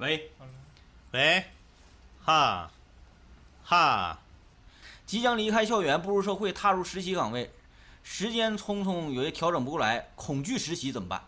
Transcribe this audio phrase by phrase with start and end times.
[0.00, 0.32] 喂，
[1.12, 1.44] 喂，
[2.24, 2.70] 哈，
[3.62, 4.18] 哈，
[5.04, 7.52] 即将离开校园，步入社会，踏入实习岗位，
[8.02, 11.22] 时间匆匆，有些调整不过来，恐惧实习怎么办？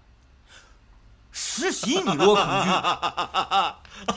[1.33, 2.71] 实习你如果恐惧。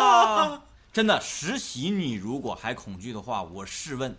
[0.00, 4.16] 啊，真的实习你如果还恐惧的话，我试问，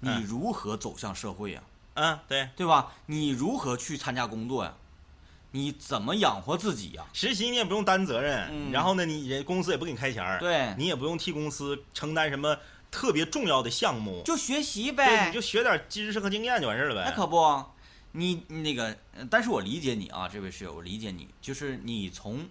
[0.00, 1.62] 你嗯如何走向社会呀、
[1.94, 2.92] 嗯，对，对吧？
[3.06, 4.74] 你如何去参加工作呀？
[5.52, 7.04] 你怎么养活自己呀？
[7.12, 8.72] 实习你也不用担责任，嗯。
[8.72, 10.74] 然后呢，你人公司也不给你开钱儿，对。
[10.76, 12.56] 你也不用替公司承担什么
[12.90, 17.02] 特别重要的项目，就学习对，呗，你就学点知识和经验就完事儿了呗。
[17.08, 17.64] 那可不，
[18.12, 22.46] 你那个，呃但是我理解你啊，这位室友，我理解你，就是你从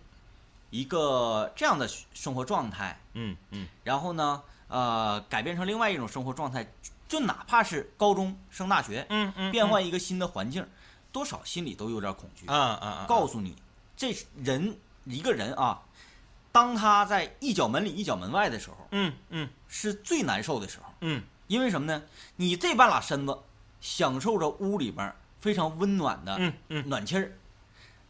[0.71, 6.71] 一个这样的生活状态，嗯嗯，然后呢，呃，改变成另外一种生活状态，
[7.07, 10.65] 就哪怕是高中升大学，嗯嗯，变换一个新的环境，
[11.11, 12.45] 多少心里都有点恐惧。
[12.47, 13.55] 啊啊啊，告诉你，
[13.95, 15.81] 这人一个人啊，
[16.51, 19.49] 当他在一脚门里一脚门外的时候，嗯嗯。
[19.67, 20.93] 是最难受的时候。
[21.01, 21.23] 嗯。
[21.47, 22.01] 因为什么呢？
[22.37, 23.37] 你这半拉身子
[23.81, 26.39] 享受着屋里边非常温暖的
[26.85, 27.37] 暖气儿，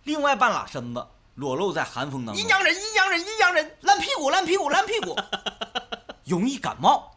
[0.03, 5.16] 另外半拉身子裸露在寒风当中，阴阳人，阴阳人，阴阳人，烂屁股，烂屁股，烂屁股，
[6.32, 7.16] 容易感冒。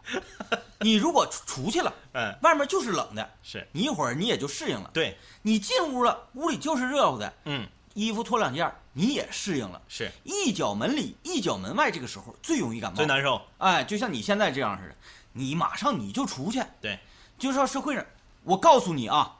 [0.81, 3.67] 你如果出出去了， 嗯，外面就是冷的，是。
[3.73, 4.91] 你一会儿你也就适应了。
[4.93, 7.67] 对，你进屋了，屋里就是热乎的，嗯。
[7.95, 9.81] 衣服脱两件儿，你也适应了。
[9.89, 10.11] 是。
[10.25, 14.97] 一脚门里，一脚门外，这个时候最容易感冒，最难受，哎，就像你现在这样似的，
[15.33, 16.99] 你马上你就出去，对，
[17.39, 18.05] 就是到社会上，
[18.43, 19.37] 我告诉你啊，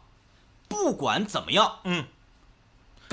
[0.69, 2.07] 不管怎么样，嗯，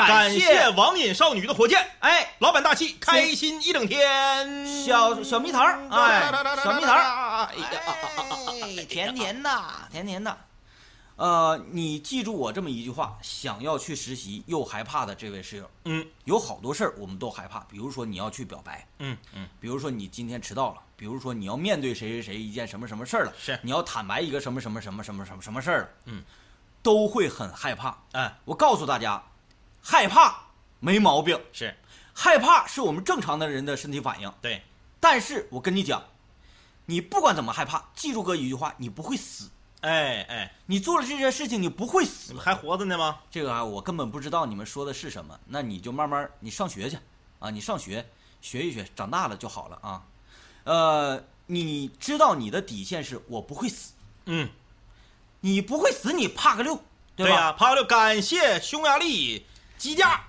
[0.07, 6.31] 感感谢网瘾少女的火箭，哎，老板大气，开心一整天，小小蜜桃，哎，
[6.63, 9.49] 小蜜桃哎，甜甜的，
[9.91, 10.38] 甜甜的。
[11.17, 16.03] 呃，你记住我这么一句话：想要去实习又害怕的这位室友，嗯。
[16.23, 23.59] 有好多事儿我们都害怕，比如说你要去表白，嗯嗯，比如说你今天迟到了，比如说你要面对谁谁谁一件什么什么事儿了，是。
[23.61, 26.23] 你要坦白一个什么什么什么什么什么什么事儿了，嗯，
[26.81, 27.95] 都会很害怕。
[28.14, 29.21] 哎，我告诉大家，
[29.81, 30.47] 害怕
[30.80, 31.75] 没毛病，是
[32.14, 34.31] 害怕是我们正常的人的身体反应。
[34.42, 34.64] 对，
[34.99, 36.03] 但是我跟你讲，
[36.86, 39.49] 你不管怎么害怕，记住哥一句话，你不会死。
[39.81, 43.20] 哎哎，你做了这件事情，你不会死还活着呢吗？
[43.31, 45.39] 这个啊，我根本不知道你们说的是什么。
[45.47, 46.99] 那你就慢慢你上学去
[47.39, 48.08] 啊，你上学
[48.41, 50.03] 学一学，长大了就好了啊。
[50.65, 53.93] 呃，你知道你的底线是我不会死，
[54.25, 54.47] 嗯，
[55.39, 56.75] 你不会死，你怕个六，
[57.15, 57.31] 对吧？
[57.31, 59.47] 对呀，帕六，感谢匈牙利
[59.81, 60.23] 机架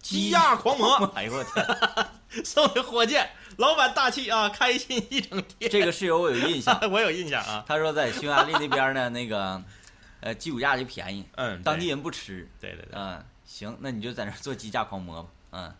[0.00, 1.66] 机架狂魔哎呦我天，
[2.46, 5.68] 送的火箭，老板大气啊，开心一整天。
[5.68, 9.60] 这个室友我有印象， 我有印象啊，他说在匈牙利那边呢，那个
[10.20, 12.48] 呃鸡骨架就便宜，嗯，当地人不吃。
[12.60, 15.28] 对对对，嗯，行，那你就在那做鸡架狂魔吧。
[15.50, 15.74] 嗯，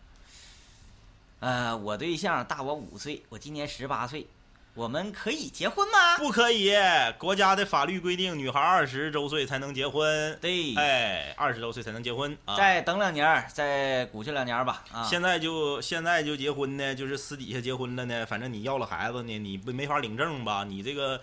[1.39, 4.27] 呃，我对象大我五岁，我今年十八岁，
[4.75, 6.17] 我们可以结婚吗？
[6.17, 6.73] 不可以，
[7.19, 10.35] 国家的法律规定，女孩二十周岁才能结婚。
[10.41, 12.55] 对，哎，二十周岁才能结婚啊。
[12.55, 14.83] 再等两年，再鼓劲两年吧。
[14.91, 18.25] 啊，现在就现在就结婚呢，就是私底下结婚了呢。
[18.25, 20.63] 反正你要了孩子呢，你不没法领证吧？
[20.63, 21.21] 你这个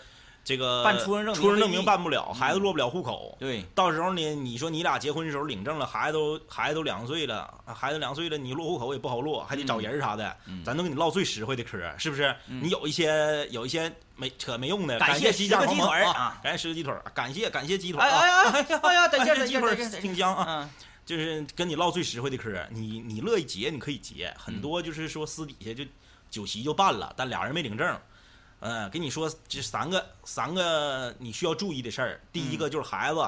[0.51, 3.37] 这个办出生证明出生证明办不了，孩子落不了户口。
[3.39, 12.35] 对，到时候呢，你说你俩结婚的时候领证了，孩子都孩子都两岁了，孩子两岁了，你落户口也不好落，还得找人啥的，嗯咱都给你唠最实惠的嗑，是不是？
[12.49, 20.71] 嗯你有一些有一些没扯没用的，感谢鸡架谢十个鸡腿儿啊，感谢十个鸡腿儿，感谢感谢鸡腿啊，哎呀哎呀哎呀，感谢鸡腿挺香啊，嗯，
[21.07, 25.89] 就是跟你唠最实惠的嗑，你你乐意结你可以结，很多就是说私底下就
[26.29, 27.97] 酒席就办了，但俩人没领证。
[28.61, 33.27] 嗯，给你说这三个三个你需要注意的事儿，第一个就是孩子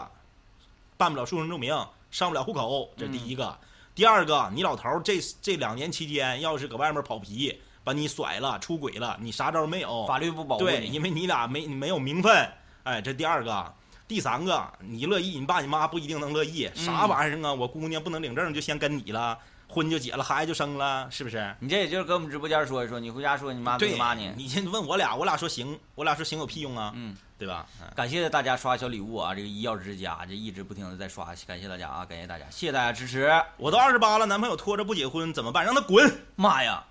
[0.96, 1.74] 办不了出生证明，
[2.10, 3.58] 上不了户口，这是第一个。
[3.94, 10.06] 第二个，你老头儿这这两年期间要是搁外面跑皮，把你甩了、出轨了，你啥招没有？
[10.06, 12.48] 法律不保护因为你俩没没有名分，
[12.84, 13.74] 哎，这第二个。
[14.08, 17.54] 第三个，你乐意，你爸你妈不一定能乐意，啥嗯玩意儿啊？
[17.54, 19.38] 我姑娘不能领证就先跟你了，
[19.72, 21.54] 婚就结了，孩子就生了，是不是？
[21.58, 24.30] 你这也就是跟我们直播间说一说，你回家说你妈对没骂你。
[24.36, 27.66] 你先问我俩，我俩说行，我俩说行有屁用啊，嗯，对吧？
[27.80, 29.34] 嗯感谢大家刷小礼物啊！
[29.34, 32.04] 这个医药之家这一直不停的在刷，感谢大家啊！
[32.04, 33.32] 感谢大家，谢谢大家支持。
[33.56, 35.64] 我都二十八了，男朋友拖着不结婚怎么办？
[35.64, 36.22] 让他滚！
[36.36, 36.84] 妈呀，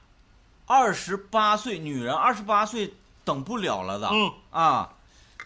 [0.66, 4.10] 二十八岁女人，二十八岁等不了了的。
[4.12, 4.94] 嗯，啊，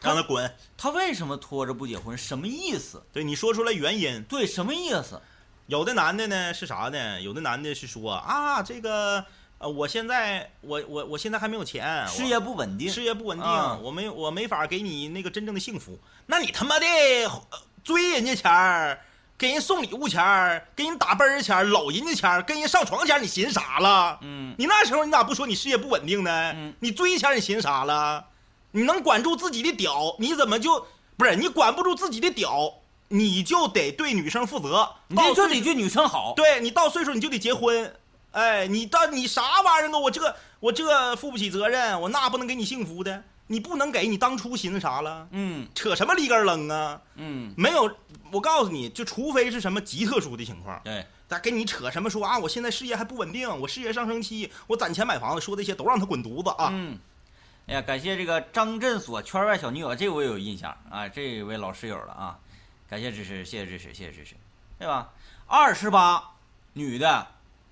[0.02, 0.50] 让他滚。
[0.78, 2.18] 他为什么拖着不结婚？
[2.18, 3.02] 什么意思？
[3.12, 4.24] 对你说出来原因。
[4.24, 5.20] 对，什么意思？
[5.68, 7.20] 有的男的呢是啥呢？
[7.22, 9.26] 有的男的是说啊，这个
[9.58, 12.90] 呃，我现在我我我现在还没有钱，事业不稳定。
[12.92, 15.98] 事业不稳定，啊我没我没法给你那个真正的幸福。
[16.28, 19.00] 那你他妈的呃追人家钱儿，
[19.38, 24.20] 给人送礼物钱儿，给人打奔儿钱儿，搂人家钱儿，跟人上床钱儿，你寻啥了？
[24.22, 26.52] 嗯，你那时候你咋不说你事业不稳定呢？
[26.56, 28.26] 嗯你追钱儿你寻啥了？
[28.72, 30.86] 你能管住自己的屌，你怎么就
[31.18, 32.74] 不是你管不住自己的屌，
[33.08, 34.90] 你就得对女生负责。
[35.08, 36.34] 你就得对女生好。
[36.36, 37.94] 对你到岁数你就得结婚，
[38.32, 39.98] 哎，你到你啥玩意儿啊？
[39.98, 45.28] 我这我这负不起责任，我那不能给你幸福的，你不能给你当初寻思啥了？
[45.32, 47.00] 嗯扯什么里根儿楞啊？
[47.16, 47.90] 嗯，没有，
[48.32, 56.70] 我告诉你，就除非是什么极特殊的情况，对，他跟你扯什么说啊，我现在事业还不稳定，我事业上升期，我攒钱买房子，说这些都让他滚犊子啊！
[56.74, 56.98] 嗯，
[57.68, 62.38] 哎呀，感谢这个张振所圈外小女友，这个我有印象啊，这位老室友了啊，
[62.90, 64.36] 感谢支持，谢谢支持，谢谢支持，
[64.78, 65.12] 对吧？
[65.48, 66.24] 二十八，
[66.74, 67.28] 女的，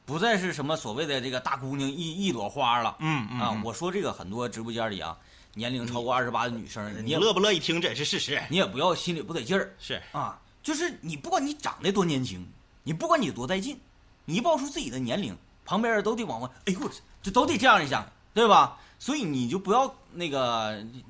[0.05, 2.95] 不再是什么所谓的这个大姑娘一一朵花了。
[2.99, 5.17] 嗯嗯啊，我说这个很多直播间里啊，
[5.53, 8.41] 年龄超过二十八的女生，你乐不乐意听，这也是事实。
[8.49, 12.45] 你也不要心里不得劲儿是，啊，就是你不管你长得多年轻，
[12.83, 13.79] 你不管你多带劲，
[14.25, 16.89] 你一报出自己的年龄，旁边人都得往外，哎呦我，
[17.21, 18.79] 这都得这样一下，对吧？
[18.99, 21.03] 所以你就不要那个，你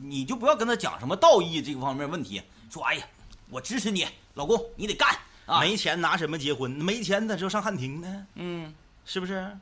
[0.00, 2.40] 你就不要跟他讲什么道义这个方面问题，
[2.70, 3.06] 说哎呀，
[3.52, 5.14] 我支持你，老公你得干
[5.44, 6.70] 啊，没钱拿什么结婚？
[6.70, 8.26] 没钱咋就上汉庭呢？
[8.36, 8.72] 嗯，
[9.04, 9.54] 是不是？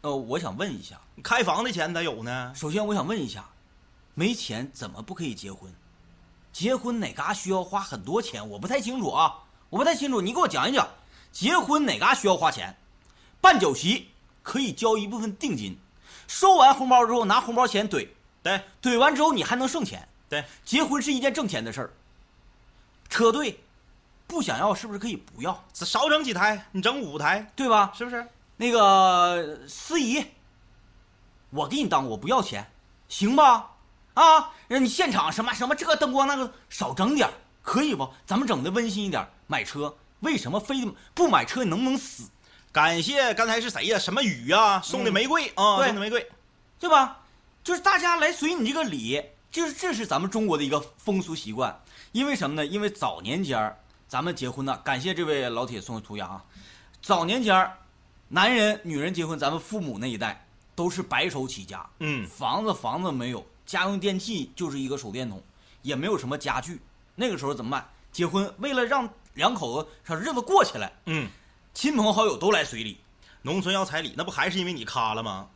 [0.00, 2.52] 呃，我想问一下，开房的钱咋有呢？
[2.56, 3.48] 首先我想问一下，
[4.14, 5.72] 没钱怎么不可以结婚？
[6.52, 8.46] 结婚哪嘎需要花很多钱？
[8.48, 9.36] 我不太清楚啊，
[9.70, 10.88] 我不太清楚，你给我讲一讲，
[11.30, 12.76] 结婚哪嘎需要花钱？
[13.40, 14.08] 办酒席
[14.42, 15.78] 可以交一部分定金，
[16.26, 18.08] 收完红包之后拿红包钱怼，
[18.42, 20.08] 对怼完之后你还能剩钱。
[20.28, 21.92] 对，结婚是一件挣钱的事儿。
[23.08, 23.60] 车队
[24.26, 25.64] 不想要是不是可以不要？
[25.72, 27.92] 少整几台，你整五台，对吧？
[27.94, 28.26] 是不是？
[28.56, 30.24] 那个司仪，
[31.50, 32.70] 我给你当，我不要钱，
[33.08, 33.70] 行吧？
[34.14, 37.32] 啊，让你现场什么什么这个灯光那个少整点儿，
[37.62, 38.08] 可以不？
[38.26, 39.26] 咱们整的温馨一点。
[39.46, 40.84] 买车为什么非
[41.14, 41.62] 不买车？
[41.64, 42.28] 你能不能死？
[42.70, 43.98] 感谢刚才是谁呀？
[43.98, 44.80] 什么雨呀？
[44.82, 46.28] 送的玫瑰啊，对送的玫瑰。
[46.78, 47.20] 对吧？
[47.64, 51.80] 就是大家来随你这个礼，就是这是咱们中国的一个风俗习惯。
[52.12, 52.66] 因为什么呢？
[52.66, 56.44] 因为早年间儿咱们结婚呢，感谢这位老铁送的涂鸦啊。
[57.02, 57.78] 早年间儿，
[58.28, 65.42] 男人女人结婚，咱们父母那一代都是白手起家，嗯，房子房子没有，家用电器就是一个手电筒，
[65.82, 66.80] 也没有什么家具。
[67.14, 67.88] 那个时候怎么办？
[68.10, 71.28] 结婚为了让两口子让日子过起来，嗯，
[71.74, 72.98] 亲朋好友都来随礼，
[73.42, 75.48] 农村要彩礼，那不还是因为你卡了吗？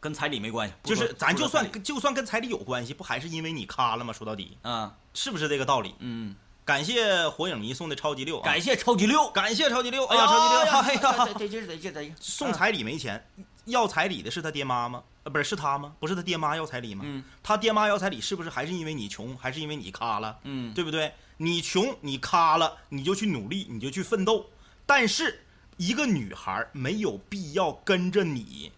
[0.00, 0.74] 跟彩礼没关系。
[0.84, 4.12] 就是咱就算就算跟彩礼有关系，不还是因为你卡了吗？
[4.12, 5.94] 说到底，啊，是不是这个道理？
[5.98, 6.34] 嗯，
[6.64, 9.30] 感谢火影迷送的超级六、啊，感谢超级六。
[9.30, 12.14] 感谢超级六，哎哎呀，超级六，哎哎呀，得劲得劲得劲。
[12.20, 13.24] 送彩礼没钱，
[13.64, 15.02] 要彩礼的是他爹妈吗？
[15.24, 15.92] 呃，不是，是他吗？
[15.98, 17.04] 不是他爹妈要彩礼吗？
[17.06, 20.38] 嗯他爹妈要彩礼，是不是还是因为你穷，还是因为你卡了？
[20.44, 21.12] 嗯，对不对？
[21.38, 24.46] 你穷，你卡了，你就去努力，你就去奋斗。
[24.86, 25.42] 但是，
[25.76, 28.72] 一个女孩没有必要跟着你，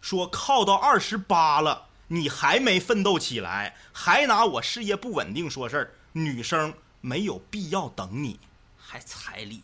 [0.00, 5.94] 说靠到二十八了，你还没奋斗起来，还拿我事业不稳定说事儿。
[6.12, 8.40] 女生没有必要等你。
[8.76, 9.62] 还彩礼，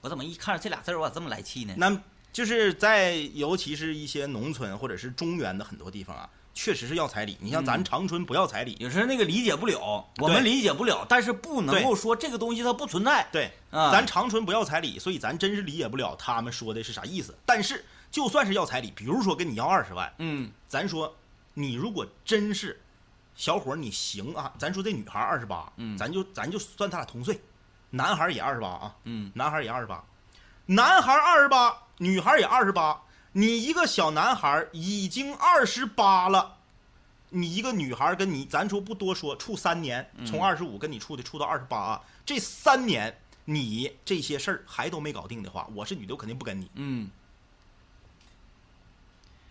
[0.00, 1.74] 我怎么一看着这俩字儿我咋这么来气呢？
[1.76, 2.00] 那
[2.32, 7.36] 就是在尤其是一些农村或者是中原的很多地方啊，确实是要彩礼。
[7.40, 13.26] 你像咱嗯长春不要彩礼，有时候那个理解不了，我们理解不了，但是不能够说这个东西它不存在。
[13.32, 17.36] 对，啊咱长春不要彩礼，所以咱真是理解不了他们说的是啥意思。
[17.44, 20.50] 但是就算是要彩礼，比如说跟你要二十万，嗯。
[20.66, 21.16] 咱说
[21.54, 22.80] 你如果真是
[23.34, 25.96] 小伙儿，你行啊，咱说这女孩二十八，嗯。
[25.96, 27.40] 咱就咱就算他俩同岁，
[27.90, 29.30] 男孩也二十八啊，嗯。
[29.34, 30.04] 男孩也二十八，
[30.66, 33.02] 男孩二十八，女孩也二十八，
[33.32, 36.56] 你一个小男孩已经二十八了。
[37.30, 40.24] 你一个女孩跟你，咱说不多说，处三年，嗯。
[40.24, 46.70] 从二十五跟你处的处到二十八啊，这三年你这些事儿还都没搞定的话，我是女的，我肯定不跟你。
[46.74, 47.10] 嗯，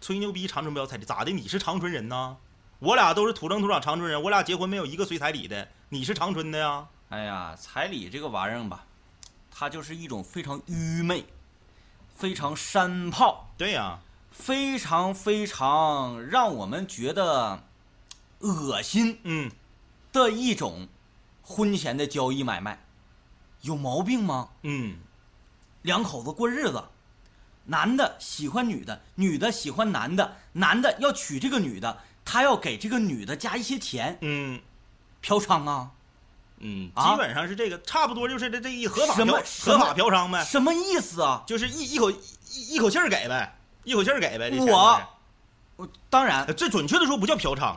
[0.01, 0.47] 吹牛逼。
[0.47, 1.31] 长春不要彩礼，咋的？
[1.31, 2.37] 你是长春人呢？
[2.79, 5.67] 我俩都是土生土长长春人，我俩结婚没有一个随彩礼的。
[5.89, 6.87] 你是长春的呀？
[7.09, 8.85] 哎呀，彩礼这个玩意儿吧，
[9.49, 11.25] 它就是一种非常愚昧、
[12.13, 13.99] 非常山炮、对呀，
[14.29, 17.63] 非常非常让我们觉得
[18.39, 19.49] 恶心嗯，
[20.11, 20.87] 的一种
[21.41, 22.85] 婚前的交易买卖，
[23.61, 24.49] 有毛病吗？
[24.63, 24.97] 嗯，
[25.81, 26.83] 两口子过日子，
[27.67, 34.59] 男的喜欢女的，女的喜欢男的，男的要娶这个女的，他要给这个女的加一些钱，嗯。
[35.19, 35.91] 嫖娼啊？
[36.59, 37.11] 嗯，啊？
[37.11, 41.43] 基本上是这个，差不多就是这这一合法什么嫖什么合法嫖娼呗，什么意思啊？
[41.45, 44.49] 就是一一口一一口气儿给呗，一口气儿给呗。
[44.49, 45.01] 这钱我
[45.75, 46.45] 我当然。
[46.45, 47.75] 呃这准确的说不叫嫖娼，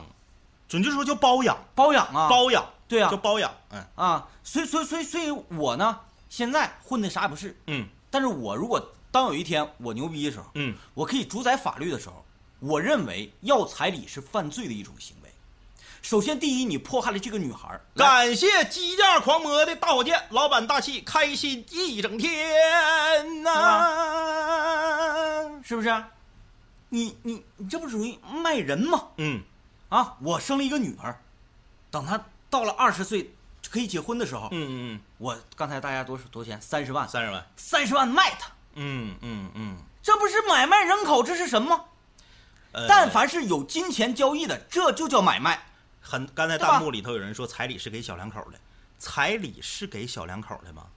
[0.69, 3.09] 准确说叫包养，包养啊，包养，对啊。
[3.09, 3.51] 叫包养。
[3.71, 3.85] 嗯。
[3.95, 7.87] 啊，所以所以所以所以我呢，现在混的啥也不是，嗯。
[8.09, 8.79] 但是我如果
[9.11, 12.25] 当有一天我牛逼的时候，嗯，我可以主宰法律的时候，
[12.59, 15.29] 我认为要彩礼是犯罪的一种行为。
[16.01, 23.51] 首先，第一，你迫害了这个女孩感谢机架狂魔的大火箭，老板大气，开心一整天呐、
[25.63, 26.03] 是不是？
[26.89, 29.09] 你你你这不属于卖人吗？
[29.17, 29.43] 嗯
[29.89, 31.21] 啊，我生了一个女儿，
[31.91, 33.33] 等她到了二十岁
[33.69, 36.59] 可以结婚的时候，嗯嗯嗯我刚才大家多少多少钱？
[36.61, 37.47] 三十万嗯，，三十万。
[37.55, 39.77] 三十万卖她，嗯嗯嗯。
[40.01, 41.85] 这不是买卖人口，这是什么？
[42.73, 45.61] 呃但凡是有金钱交易的，这就叫买卖。
[45.99, 48.59] 很，刚才弹幕里头有人说彩礼是给小两口的，
[48.97, 50.87] 彩礼是给小两口的吗？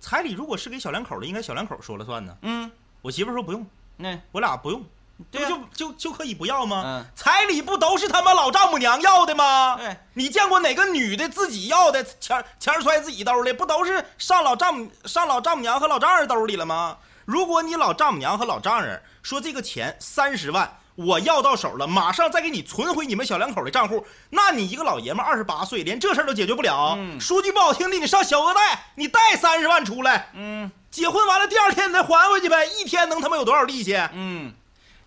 [0.00, 2.36] 彩礼如果是给小两口的，应该小两口说了算呢。
[2.42, 2.70] 嗯，
[3.00, 4.84] 我媳妇说不用，那我俩不用，
[5.30, 6.82] 对就就就可以不要吗？
[6.84, 9.76] 嗯彩礼不都是他妈老丈母娘要的吗？
[9.78, 16.98] 对你见过哪个女的自己要的钱钱揣自己兜里，不都是上老丈母上老丈母娘和老丈人兜里了吗？
[17.24, 20.78] 如果你老丈母娘和老丈人说这个钱三十万。
[20.96, 24.06] 我要到手了，马上再给你存回你们小两口的账户。
[24.30, 26.94] 那你一个老爷们二十八岁，连这事儿都解决不了。
[26.96, 33.94] 嗯说句不好听的，你上小额贷，你贷三十万出来，嗯结婚完了第二天你再还回去呗，一天能他妈有多少利息？
[34.14, 34.54] 嗯，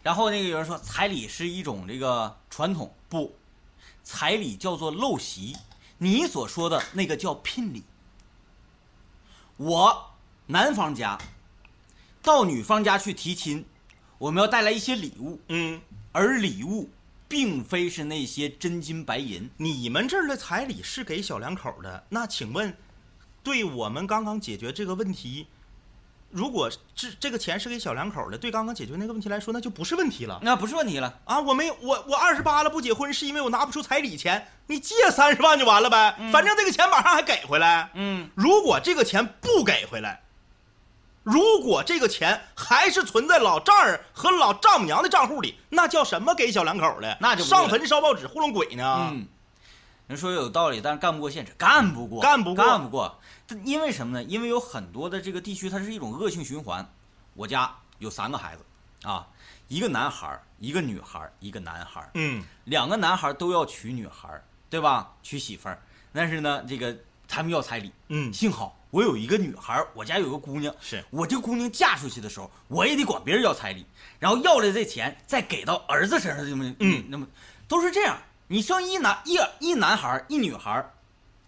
[0.10, 3.36] 然后那个有人说彩礼是一种这个传统，不，
[4.02, 5.56] 彩礼叫做陋习，
[6.00, 7.84] 你所说的那个叫聘礼。
[9.58, 10.16] 我
[10.48, 11.16] 男方家
[12.24, 13.64] 到女方家去提亲，
[14.18, 15.80] 我们要带来一些礼物，嗯，
[16.12, 16.90] 而礼物
[17.28, 19.48] 并非是那些真金白银。
[19.58, 22.76] 你们这儿的彩礼是给小两口的，那请问，
[23.44, 25.46] 对我们刚刚解决这个问题，
[26.32, 31.14] 如果这这个钱是给小两口的，对刚刚解决那个问题来说，那就不是问题了那不是问题了。
[31.26, 31.40] 啊！
[31.40, 37.90] 我没我我二十八了不结婚，是因为我拿不出彩礼钱，你借三十万就完了呗，反正这个钱马上还给回来。
[37.96, 40.22] 嗯，如果这个钱不给回来，
[41.24, 47.18] 如果这个钱还是存在老丈人和老丈母娘的账户里，那叫什么给小两口的？
[47.20, 49.10] 那就上坟烧报纸糊弄鬼呢。
[49.12, 49.28] 嗯，
[50.08, 53.19] 人说有道理，但是干不过现实，干不过，干不过干不过。
[53.50, 54.24] 但因为什么呢？
[54.24, 56.88] 因为有很多的这个地区，它是一种恶性循环。
[57.34, 58.64] 我家有三个孩子，
[59.08, 59.28] 啊，
[59.68, 65.12] 一个男孩儿，一个女孩儿，一个男孩儿，嗯两个男孩儿都要娶女孩儿，对吧？
[65.24, 65.82] 娶媳妇儿。
[66.14, 66.96] 但是呢，这个
[67.28, 67.92] 他们要彩礼。
[68.10, 73.86] 嗯幸好我有一个女孩儿，我家有个姑娘，是我这姑娘嫁出去的时候，我也得管别人要彩礼，
[74.20, 77.28] 然后要来这钱再给到儿子身上，这么嗯那么
[77.68, 78.18] 都是这样。
[78.48, 80.92] 你生一男一一男孩儿一女孩儿，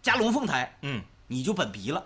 [0.03, 2.03] 加龙凤胎，嗯你就本逼了；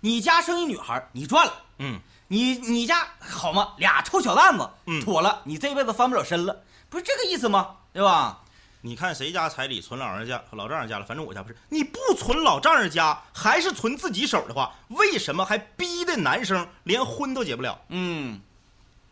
[0.00, 1.54] 你家生一女孩，你赚了。
[1.78, 1.98] 嗯，
[2.28, 3.72] 你你家好吗？
[3.78, 6.54] 俩臭小蛋子，嗯妥了，你这辈子翻不了身了，
[6.90, 7.76] 不是这个意思吗？
[7.94, 8.42] 对吧？
[8.82, 11.06] 你看谁家彩礼存老人家、老丈人家了？
[11.06, 11.56] 反正我家不是。
[11.70, 17.80] 你不存老丈人家，还是存自己手的话，为什么还逼的男生连婚都结不了？
[17.88, 18.38] 嗯，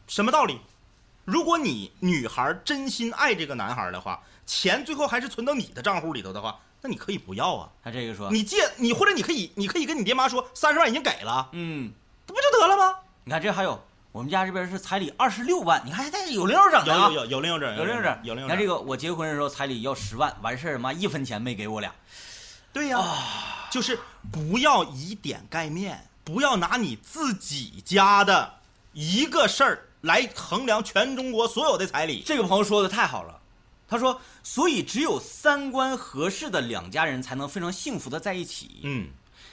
[0.06, 0.60] 什么道理？
[1.24, 7.68] 如果你女孩真心爱这个男孩的话，钱最后还是存到你的账户里头的话，那你可以不要啊。
[7.82, 11.90] 他这个说，你借你或者你可以，你可以跟你爹妈说三十万已经给了，嗯，
[12.24, 12.96] 这不就得了吗？
[13.24, 17.24] 你看这还有，我们家这边是彩礼二十六万，你看还带有零有整的啊有有。
[17.24, 18.46] 有有零有整，有零有整，有零有整。
[18.46, 21.92] 你看这个，我结婚的时候彩礼要十万，完事儿妈一分钱没给我俩。
[22.72, 23.02] 对呀、
[23.70, 23.98] 就是
[24.30, 28.54] 不要以点盖面，不要拿你自己家的
[28.92, 32.22] 一个事儿来衡量全中国所有的彩礼。
[32.24, 33.40] 这个朋友说的太好了，
[33.88, 38.80] 他说，所以只有三观合适的两家人才能非常幸福的在一起。
[38.82, 39.08] 嗯。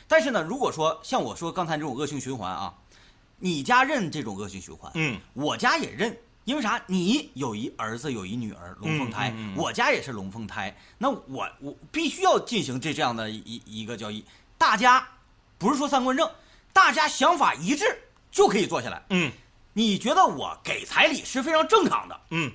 [0.07, 2.73] 但是呢，如果说像我说刚才这种恶性循环啊，
[3.39, 5.19] 你家认这种恶性循环，嗯。
[5.33, 6.83] 我家也认，因为啥？
[6.87, 9.57] 你有一儿子，有一女儿，龙凤胎，嗯嗯嗯。
[9.57, 14.25] 我家也是龙凤胎，那我我必须要进行这这样的一一个交易，
[14.57, 15.07] 大家
[15.57, 16.29] 不是说三观正，
[16.71, 17.85] 大家想法一致
[18.31, 19.03] 就可以坐下来。
[19.09, 19.31] 嗯。
[19.75, 22.51] 你觉得我给彩礼是非常正常的，嗯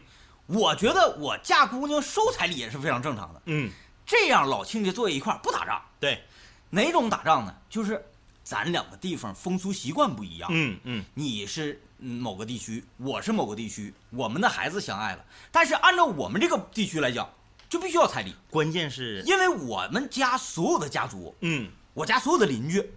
[0.49, 3.71] 我觉得我嫁姑娘收彩礼也是非常正常的，嗯，
[4.05, 6.25] 这样老亲家坐一块儿不打仗，对，
[6.71, 7.55] 哪种打仗呢？
[7.69, 8.05] 就是
[8.43, 11.05] 咱两个地方风俗习惯不一样，嗯嗯。
[11.13, 17.29] 你是嗯某个地区，我是某个地区，我们的孩子相爱了，但是按照我们这个地区来讲，
[17.69, 21.71] 就必须要彩礼，关键是，因为我们家所有的家族，嗯。
[21.95, 22.93] 我家所有的邻居，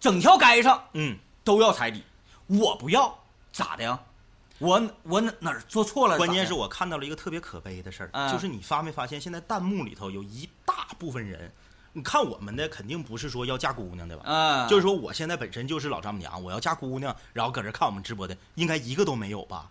[0.00, 2.02] 整条街上嗯，都要彩礼，
[2.46, 3.22] 我不要，
[3.52, 4.00] 咋的呀？
[4.62, 6.16] 我我哪哪儿做错了？
[6.16, 11.52] 关键是我看到了一个特别可悲的事儿，嗯就是你发没发现，现在弹幕里头有一大部分人，
[11.92, 14.22] 你看我们的肯定不是说要嫁姑娘的吧？
[14.24, 19.68] 嗯，就是说我现在本身就是老丈母娘，我要嫁姑娘，然后搁这看我们直播的，应该一个都没有吧？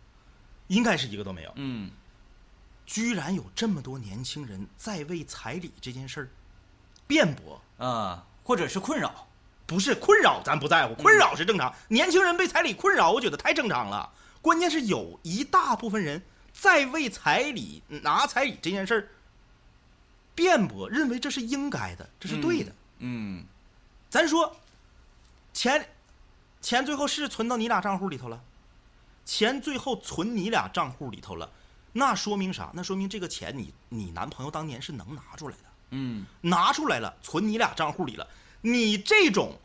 [0.67, 1.51] 应该是一个都没有。
[1.55, 1.89] 嗯，
[2.86, 6.29] 居然有这么多年轻人在为彩礼这件事儿
[7.07, 9.25] 辩驳，嗯，或者是困扰，
[9.65, 11.74] 不是困扰，咱不在乎，困扰是正常。
[11.88, 14.10] 年轻人被彩礼困扰，我觉得太正常了。
[14.41, 16.21] 关键是有一大部分人
[16.53, 19.10] 在为彩礼拿彩礼这件事儿
[20.33, 22.74] 辩驳，认为这是应该的，这是对的。
[23.00, 23.45] 嗯
[24.10, 24.55] 咱说，
[25.53, 25.89] 钱
[26.62, 28.41] 钱最后是存到你俩账户里头了，
[29.25, 31.50] 钱最后存你俩账户里头了，
[31.93, 32.71] 那说明啥？
[32.74, 35.63] 那说明这个钱你你男朋友当年是能拿出来的。
[35.91, 38.27] 嗯拿出来了，存你俩账户里了。
[38.62, 39.60] 你这种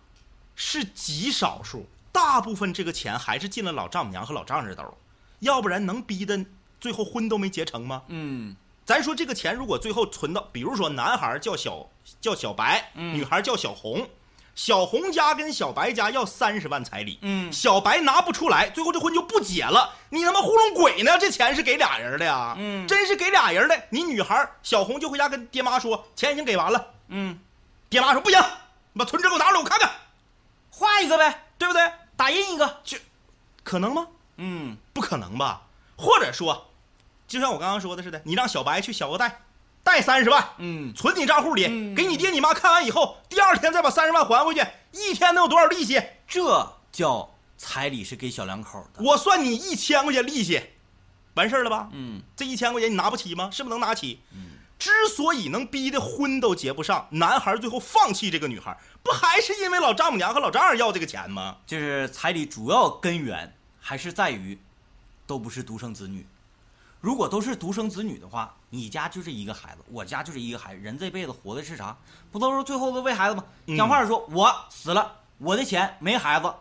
[0.54, 4.96] 是极少数，大部分这个钱还是进了老丈母娘和老丈人兜，
[5.40, 6.46] 要不然能逼得
[6.80, 8.04] 最后婚都没结成吗？
[8.08, 8.56] 嗯
[8.87, 14.08] 咱说这个钱如果最后存到，比如说男孩叫小叫小白，女孩叫小红，
[14.54, 19.92] 小红家跟小白家要三十万彩礼，嗯小白拿不出来，最后这婚就不结了。
[20.08, 21.18] 你他妈糊弄鬼呢？
[21.18, 23.78] 这钱是给俩人的呀，嗯真是给俩人的。
[23.90, 26.94] 你女孩小红就回家跟爹妈说，钱已经给完了。
[27.08, 27.38] 嗯，
[27.90, 28.40] 爹妈说不行，
[28.94, 29.90] 你把存折给我拿出来，我看看，
[30.70, 31.82] 画一个呗，对不对？
[32.16, 32.82] 打印一个。
[33.62, 34.08] 可能吗？
[34.38, 35.62] 嗯不可能吧？
[35.96, 36.70] 或者说，
[37.26, 39.40] 就像我刚刚说的似的，你让小白去小额贷，
[39.82, 46.02] 贷三十万，嗯存你账户里，嗯给你爹你妈看完以后，第二天再把三十万还回去，一天能有多少利息？
[46.28, 49.02] 这叫彩礼是给小两口的。
[49.02, 50.62] 我算你一千块钱利息，
[51.35, 51.88] 完事儿了吧？
[51.92, 53.50] 嗯这一千块钱你拿不起吗？
[53.50, 54.20] 是不是能拿起？
[54.78, 61.56] 之所以能逼得婚都结不上，男孩最后放弃这个女孩，不还是因为老丈母娘和老丈人要这个钱吗？
[61.66, 64.59] 就是彩礼主要根源还是在于，
[65.26, 66.26] 都不是独生子女。
[67.00, 70.80] 如果都是独生子女的话，你家就这一个孩子，我家就这一个孩子。
[70.83, 71.97] 人这辈子活的是啥？
[72.33, 73.45] 不都是最后都为孩子吗？
[73.66, 76.52] 嗯讲话儿说，我死了，我的钱没孩子，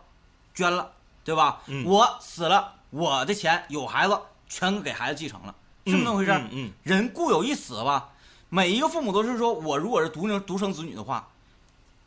[0.54, 0.92] 捐了，
[1.24, 1.60] 对吧？
[1.66, 4.18] 嗯我死了，我的钱有孩子，
[4.48, 5.54] 全给孩子继承了，
[5.86, 6.38] 是那么回事儿？
[6.38, 8.08] 嗯嗯嗯人固有一死吧。
[8.48, 11.28] 每一个父母都是说，我如果是独生独生子女的话，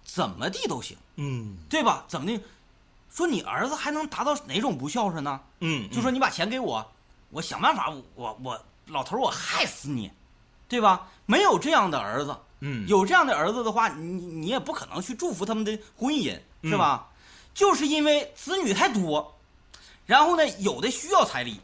[0.04, 0.98] 怎么地都行。
[1.18, 2.06] 嗯对吧？
[2.08, 2.42] 怎么的？
[3.14, 5.40] 说你儿子还能达到哪种不孝顺呢？
[5.60, 6.86] 嗯，就说你把钱给我，
[7.32, 10.10] 我想办法，我我老头我害死你，
[10.68, 11.08] 对吧？
[11.26, 17.08] 没有这样的儿子，嗯有这样的儿子的话，你你也不可能去祝福他们的婚姻，是吧？
[17.54, 19.36] 就是因为子女太多，
[20.06, 21.60] 然后呢，有的需要彩礼，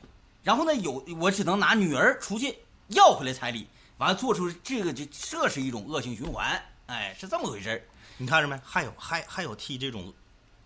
[0.46, 2.56] 然后呢，有我只能拿女儿出去
[2.90, 7.82] 要回来彩礼，完了做出这个就这是一种恶性循环，哎，是这么回事儿。
[8.18, 8.56] 你看着没？
[8.64, 10.14] 还有还还有替这种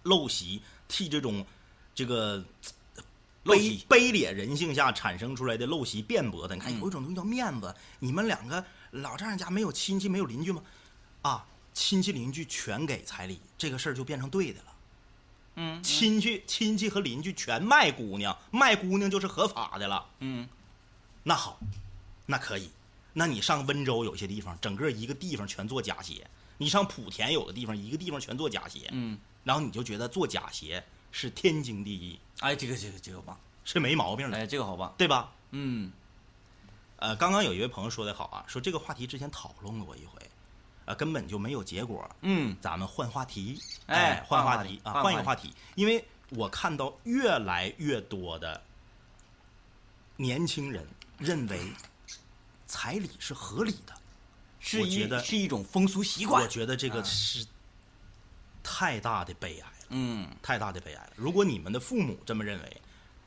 [0.04, 1.46] 陋习，替这种
[1.96, 2.44] 这个
[3.46, 6.56] 卑陋习卑劣人性下产生出来的陋习辩驳的。
[6.56, 10.62] 你看嗯有一种东西叫面子，你们两个老丈人家没有亲戚没有邻居吗？
[11.22, 14.69] 啊，亲戚邻居全给彩礼，这个事儿就变成对的了。
[15.62, 20.10] 嗯亲戚亲戚和邻居全卖姑娘，卖姑娘就是合法的了。
[20.20, 20.48] 嗯
[21.24, 21.60] 那好，
[22.26, 22.72] 那可以。
[23.12, 26.24] 那你上温州有些地方，整个一个地方全做假鞋；
[26.58, 28.88] 你上莆田有的地方，一个地方全做假鞋。
[28.94, 34.94] 嗯，然后你就觉得做假鞋是天经地义，哎，这个这个这个棒，是没毛病的，哎，这个好棒。
[34.98, 35.32] 对吧？
[35.52, 35.92] 嗯
[36.98, 40.22] 呃，刚刚有一位朋友说的好啊，说这个话题之前讨论过一回，
[40.90, 42.10] 呃，根本就没有结果。
[42.22, 48.60] 嗯咱们换话题，哎换换话题题啊，换一个话题，因为我看到越来越多的
[50.16, 50.88] 年轻人
[51.20, 51.62] 认为
[52.66, 53.94] 彩礼是合理的，
[54.60, 56.48] 是一是一种风俗习惯我。
[56.48, 57.46] 觉得这个啊是
[58.64, 61.14] 太大的悲哀了，嗯太大的悲哀了。
[61.16, 62.82] 如果你们的父母这么认为，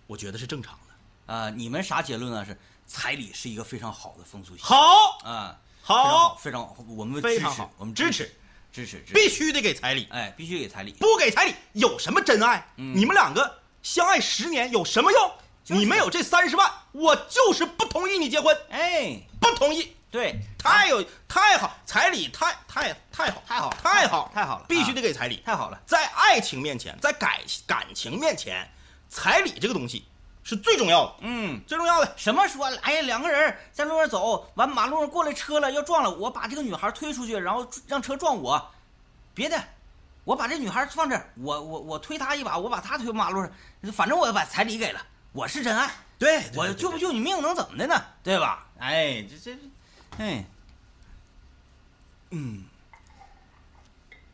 [0.09, 1.33] 我觉得是正常的。
[1.33, 2.45] 啊、你们啥结论呢？
[2.45, 8.25] 是彩礼是一个非常好的风俗习惯好，啊，非常好，非常好，我们非常好我们支持
[8.73, 10.93] 持支持支持，必须得给彩礼，哎，必须给彩礼。
[10.93, 12.65] 不给彩礼有什么真爱？
[12.77, 15.33] 嗯你们两个相爱十年有什么用？
[15.67, 19.97] 你们有这三十万，我就是不同意你结婚，哎，不同意。
[20.11, 25.43] 对，太有太好，彩礼太太太好，太好太好，太好了必须啊得给彩礼。
[25.45, 25.81] 太好了。
[25.87, 28.69] 在爱情面前，在感感情面前，
[29.09, 30.05] 彩礼这个东西
[30.45, 32.13] 是最重要的，嗯，最重要的。
[32.17, 32.67] 什么说？
[32.83, 38.71] 哎呀，两个人在路上走，完马路上过来车了，要撞了，我把这个女孩推出去，然后让车撞我，
[39.35, 39.63] 别的，
[40.25, 43.53] 我把这女孩放这儿，我我我推她一把，我把她推马路上，
[43.93, 45.01] 反正我把彩礼给了，
[45.31, 48.05] 我是真爱，对我救不救你命能怎么的呢？
[48.25, 48.67] 对吧？
[48.79, 49.59] 哎，这这，
[50.19, 50.45] 哎，
[52.31, 52.65] 嗯，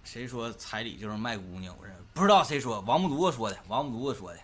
[0.05, 1.77] 谁说彩礼就是卖姑娘？
[1.79, 4.39] 我这不知道谁说，王木犊子说的，王木犊子说的。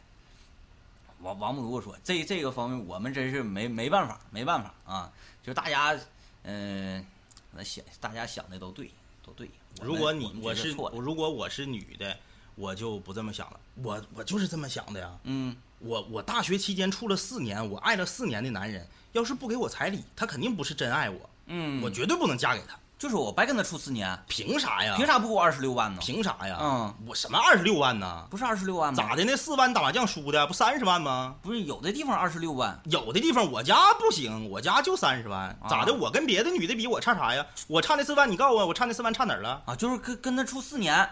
[1.24, 5.10] 王王木如说，这这个方面我们真是没没办法，没办法啊！
[5.42, 5.98] 就大家，
[6.42, 7.04] 嗯、
[7.50, 8.90] 那想大家想的都对，
[9.24, 9.50] 都对。
[9.80, 12.16] 如果你我是如果我是女的，
[12.54, 13.58] 我就不这么想了。
[13.82, 15.18] 我我就是这么想的呀。
[15.24, 22.78] 嗯我我大学期间处了四年，我爱了四年的男人，要是不给我彩礼，他肯定不是真爱我，嗯，我绝对不能嫁给他。
[23.04, 24.94] 就是我白跟他处四年，凭啥呀？
[24.96, 26.00] 凭啥不给我二十六万呢？
[26.00, 26.56] 凭啥呀？
[26.58, 28.26] 嗯，我什么二十六万呢？
[28.30, 28.96] 不是二十六万吗？
[28.96, 29.22] 咋的？
[29.22, 31.34] 那四万打麻将输的不三十万吗？
[31.42, 35.92] 不是有的地方二十六万，有的地方我家不行，我家就三十万，啊咋的？
[35.92, 37.44] 我跟别的女的比，我差啥呀？
[37.66, 39.60] 我差那四万，你告诉我，我差那四万差哪儿了？
[39.66, 41.06] 啊，就是跟跟他处四年，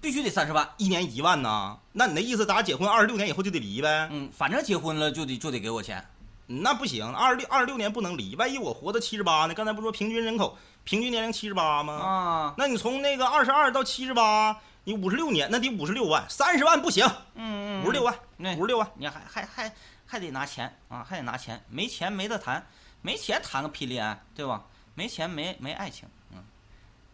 [0.00, 0.68] 必须得三十万。
[0.76, 1.76] 一年一万呢？
[1.90, 4.08] 那你那意思，咱俩结婚二十六年以后就得离呗？
[4.12, 6.06] 嗯，反正结婚了就得就得给我钱。
[6.46, 9.54] 那不行，二十六二十六年不能离，万一我活到七十八呢？
[9.54, 11.94] 刚才不说平均人口平均年龄七十八吗？
[11.94, 18.90] 啊，那你从那个二十二到七十八，你五十六年，那得五十六万，三十万不行，嗯嗯，五十六万，那五十六万。
[18.96, 19.74] 你还还还
[20.04, 22.66] 还得拿钱啊，还得拿钱，没钱没得谈，
[23.00, 24.62] 没钱谈个屁恋爱，对吧？
[24.94, 26.44] 没钱没没爱情，嗯，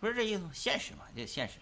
[0.00, 1.54] 不是这意思，现实嘛，这现实，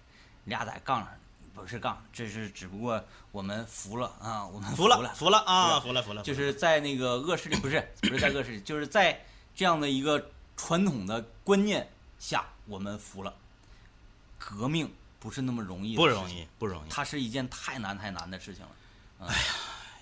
[0.45, 1.09] 俩在杠上，
[1.57, 9.19] 不是杠，这是只不过我们服了啊，我们服了，了，服了啊，服服了，服了，就是在那个恶势力，不是不是在恶势力，就是在
[9.55, 13.35] 这样的一个传统的观念下，我们服了。
[14.38, 14.88] 革命
[15.19, 16.90] 不是那么容易，不容，易，不容易。
[16.90, 18.71] 它是一件太难太难的事情了。
[19.21, 19.42] 哎呀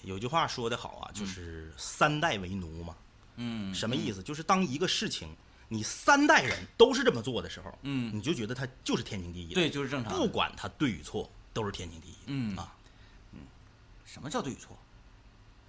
[0.03, 2.95] 有句话说得好啊，就是三代为奴嘛。
[3.37, 4.23] 嗯，什么意思？
[4.23, 5.29] 就是当一个事情
[5.69, 10.13] 你三代人都是这么做的时候，嗯你就觉得它就是天经地义，对，就是正常。
[10.13, 12.19] 不管它对与错，都是天经地义的。
[12.27, 12.71] 嗯啊，
[13.33, 13.41] 嗯
[14.05, 14.77] 什么叫对与错？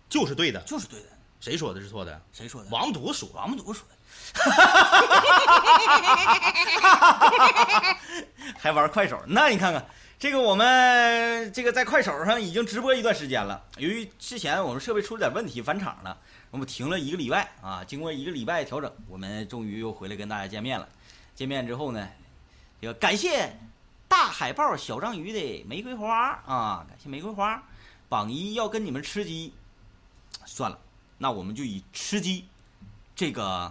[0.09, 0.59] 就是对的。
[0.63, 1.05] 就是对的。
[1.39, 2.21] 谁说的是错的？
[2.33, 2.69] 谁说的？
[2.71, 3.29] 王铎说。
[3.33, 3.95] 王八犊说的。
[8.57, 9.21] 还玩快手？
[9.27, 9.85] 那你看看，
[10.17, 13.63] 这个我们这个在快手上已经直播一段时间了。
[13.77, 16.17] 由于之前我们设备出了点问题返场了，
[16.49, 17.83] 我们停了一个礼拜啊。
[17.83, 20.87] 经过一个礼拜调整，我们终于又回来跟大家见面了。
[21.35, 22.07] 见面之后呢，
[22.81, 23.55] 这个感谢
[24.17, 27.61] 大海豹小章鱼的玫瑰花啊，感谢玫瑰花。
[28.07, 29.53] 榜一要跟你们吃鸡，
[30.45, 30.79] 算了，
[31.17, 32.47] 那我们就以吃鸡
[33.13, 33.69] 这个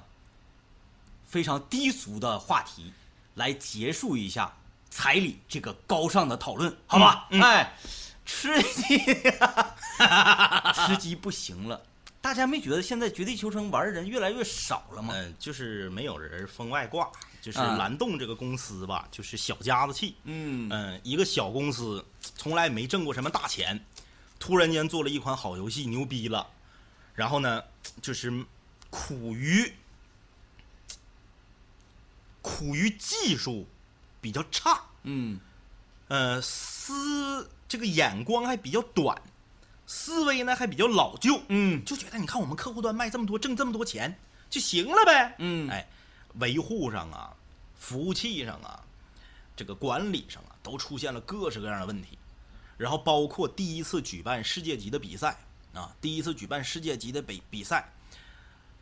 [1.25, 2.93] 非常低俗的话题
[3.37, 4.53] 来结束一下
[4.91, 7.27] 彩礼这个高尚的讨论，好吧？
[7.31, 7.73] 嗯嗯哎，
[8.27, 8.99] 吃鸡，
[10.75, 11.83] 吃鸡不行了。
[12.21, 15.15] 大家没觉得现在绝地求生玩的人越来越少了吗？
[15.17, 17.11] 嗯、就是没有人封外挂，
[17.45, 20.17] 就是啊蓝洞这个公司吧，就是小家子气。
[20.25, 22.03] 嗯嗯，一个小公司
[22.37, 23.85] 从来没挣过什么大钱，
[24.39, 26.47] 突然间做了一款好游戏，牛逼了。
[27.15, 27.63] 然后呢，
[28.01, 28.33] 就是
[28.89, 29.71] 苦于
[32.41, 33.69] 苦于技术
[34.23, 35.39] 比较差，嗯
[36.09, 39.21] 呃，思这个眼光还比较短，
[39.87, 45.37] 思维呢还比较老旧，嗯就觉得你看我们客户端卖这么多，挣这么多钱就行了呗。
[45.39, 45.87] 嗯，哎，
[46.39, 47.37] 维护上啊，
[47.77, 48.83] 服务器上啊，
[49.57, 52.19] 这个管理上啊，都出现了各式各样的问题。
[52.77, 55.39] 然后包括第一次举办世界级的比赛
[55.73, 57.93] 啊，第一次举办世界级的比比赛，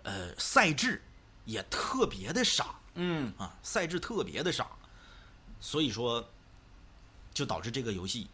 [0.03, 1.03] 呃，赛制
[1.45, 4.67] 也特别的傻嗯啊，赛制特别的傻，
[5.61, 6.27] 所以说
[7.35, 8.29] 就导致这个游戏。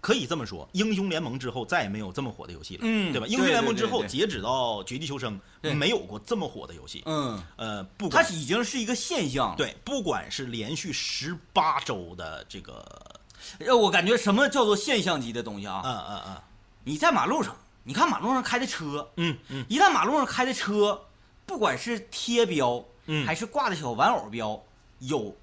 [0.00, 3.26] 可以这么说，英雄联盟之后再也没有这么火的游戏了，嗯对吧？
[3.26, 7.02] 英雄联盟之后，截止到绝地求生，对没有过这么火的游戏。
[7.06, 9.56] 嗯，呃，不它已经是一个现象了。
[9.56, 13.20] 对，不管是连续十八周的这个，
[13.58, 15.82] 呃，我感觉什么叫做现象级的东西啊？
[15.84, 16.36] 嗯嗯嗯
[16.84, 21.00] 你在马路上，你看马路上开的车，嗯嗯一旦马路上开的车，
[21.44, 24.62] 不管是贴标，嗯还是挂的小玩偶标，
[25.00, 25.36] 有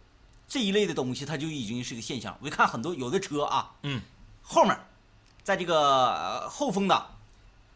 [0.47, 2.37] 这一类的东西，它就已经是个现象。
[2.41, 4.01] 我一看很多有的车啊，嗯
[4.43, 4.77] 后面
[5.43, 5.75] 在这个
[6.13, 7.03] 呃后风挡，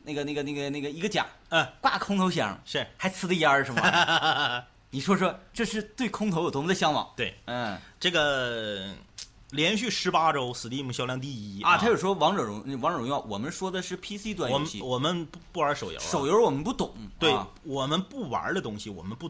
[0.04, 4.64] 那个那个那个那个一个甲嗯，挂空头箱，是，还呲的烟儿什么玩意儿？
[4.92, 7.10] 你说说，这是对空头有多么的向往？
[7.16, 7.78] 对，嗯。
[8.00, 8.94] 这个
[9.50, 16.94] 连续十八周 Steam 销量第一啊，他有说王者荣王者荣耀，我们说的是 PC 端游戏，们我们不不玩手游啊，手游我们不懂。
[17.20, 17.48] 对啊。
[17.64, 19.30] 我们不玩的东西，我们不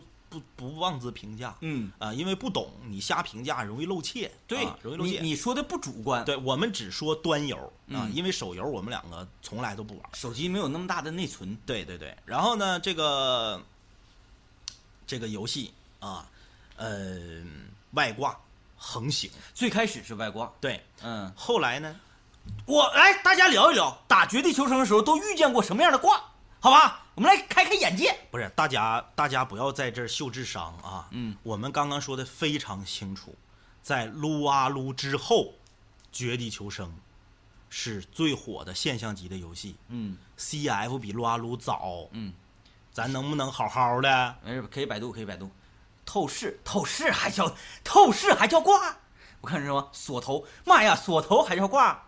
[0.56, 5.22] 不不妄自评价嗯，啊，因为不懂，你瞎评价容易露怯，对啊，容易露你怯。
[5.22, 10.10] 你说的不主观，对我们只说端游啊嗯，因为手游我们两个从来都不玩。
[10.14, 11.58] 手机没有那么大的内存。
[11.66, 13.62] 对对对，然后呢，这个
[15.06, 16.28] 这个游戏啊，
[16.76, 17.42] 呃，
[17.92, 18.38] 外挂
[18.76, 21.96] 横行，最开始是外挂，对，嗯，后来呢，
[22.66, 26.22] 我来大家聊一聊打绝地求生的时候都遇见过什么样的挂，
[26.68, 27.02] 好吧？
[27.16, 28.14] 我们来开开眼界。
[28.30, 33.34] 不是大家大家不要在这儿秀智商啊，嗯，我们刚刚说的非常清楚，
[33.82, 35.54] 在撸啊撸之后，
[36.12, 36.94] 绝地求生
[37.70, 42.34] 是最火的现象级的游戏嗯，CF 比撸啊撸早，嗯，
[42.92, 44.36] 咱能不能好好的？
[44.44, 45.50] 没事，可以百度，可以百度。
[46.06, 47.50] 透视，透视还叫
[47.86, 48.94] 透视还叫挂？
[49.40, 52.04] 我看是什么锁头，妈呀，锁头还叫挂？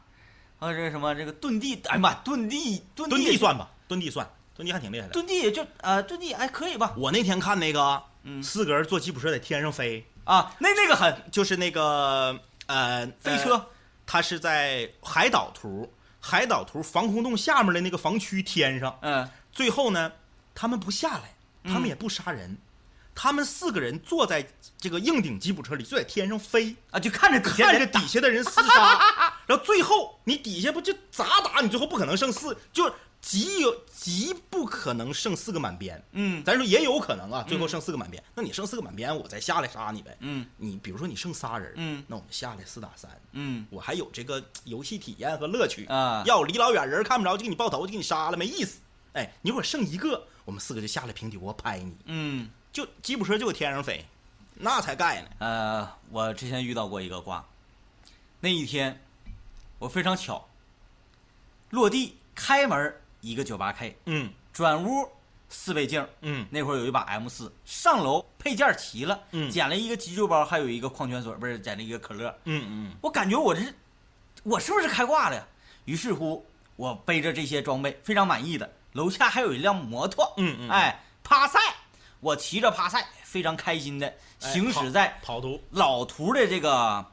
[0.60, 5.14] 啊，这个什么这个遁地，哎呀妈，遁地遁遁地地算吧，遁地算，遁地还挺厉害的。
[5.14, 6.94] 遁地也就呃遁地哎可以吧？
[6.98, 13.66] 我那天看那个，嗯四个人坐吉普车在天上飞，啊，那那个狠，就是那个呃飞车，呃
[14.06, 19.00] 它是在海岛图，海岛图防空洞下面的那个防区天上。
[19.02, 20.12] 嗯最后呢，
[20.54, 22.58] 他们不下来，他们嗯也不杀人，
[23.22, 28.98] 他们四个人坐在这个硬顶吉普车里，就在天上飞，啊，就看着底下看着底下的人厮杀，
[29.46, 36.02] 然后最后你底下不就咋打，你最后不可能剩四，就极有极不可能剩四个满编。
[36.14, 36.42] 嗯。
[36.46, 40.16] 咱说也有可能啊，最后剩四个满编，那你剩四个满编，我再下来杀你呗。
[40.22, 40.46] 嗯。
[40.56, 42.02] 你比如说你剩仨人，嗯。
[42.08, 43.68] 那我们下来四打三，嗯。
[43.70, 46.24] 我还有这个游戏体验和乐趣啊。
[46.26, 48.80] 要离老远人看不着就给你爆头就给你杀了，没意思。
[49.12, 54.06] 哎，你如果剩一个，我们四个就下来平底锅拍你，嗯，就吉普车就搁天上飞，
[54.54, 55.30] 那才盖呢。
[55.40, 57.44] 呃，我之前遇到过一个挂，
[58.40, 59.02] 那一天
[59.80, 60.48] 我非常巧，
[61.70, 65.10] 落地开门一个九八 K，嗯转屋
[65.50, 72.34] 四倍镜，嗯那会儿有一把 M 四，上楼配件齐了，嗯捡了一个急救包，还有一个矿泉水，不是捡了一个可乐。
[72.46, 73.74] 嗯嗯我感觉我这是，
[74.44, 75.48] 我是不是开挂了呀？
[75.86, 78.72] 于是乎，我背着这些装备，非常满意的。
[78.94, 81.60] 楼下还有一辆摩托，嗯嗯哎，趴赛，
[82.20, 84.08] 我骑着帕赛，非常开心的
[84.42, 87.06] 哎行驶在跑图，老图的这个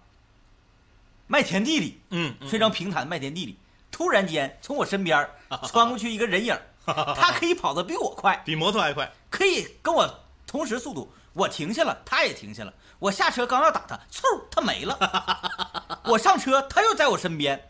[1.27, 3.59] 麦田地里，嗯非常平坦的麦田地里。
[3.91, 5.31] 突然间，从我身边儿
[5.67, 6.63] 穿过去一个人影儿，
[7.17, 9.11] 他可以跑得比我快，比摩托还快。
[9.31, 11.13] 可以跟我同时速度。
[11.33, 12.73] 我停下了，他也停下了。
[12.99, 16.01] 我下车刚要打他，嗖，他没了。
[16.05, 17.69] 我上车，他又在我身边，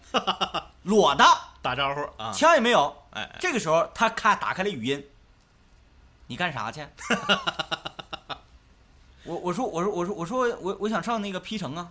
[0.84, 1.24] 裸的，
[1.62, 2.96] 打招呼啊，枪也没有。
[3.10, 5.04] 哎哎这个时候，他开打开了语音，
[6.26, 6.80] 你干啥去？
[9.24, 11.90] 我我说我说我说我说我我想上那个 P 城啊，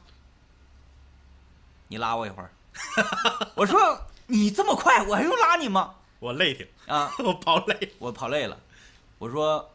[1.89, 2.51] 你拉我一会儿。
[3.55, 5.95] 我说你这么快，我还用拉你吗？
[6.19, 7.93] 我累挺，啊， 我跑累。
[7.99, 8.57] 我跑累了。
[9.17, 9.69] 我说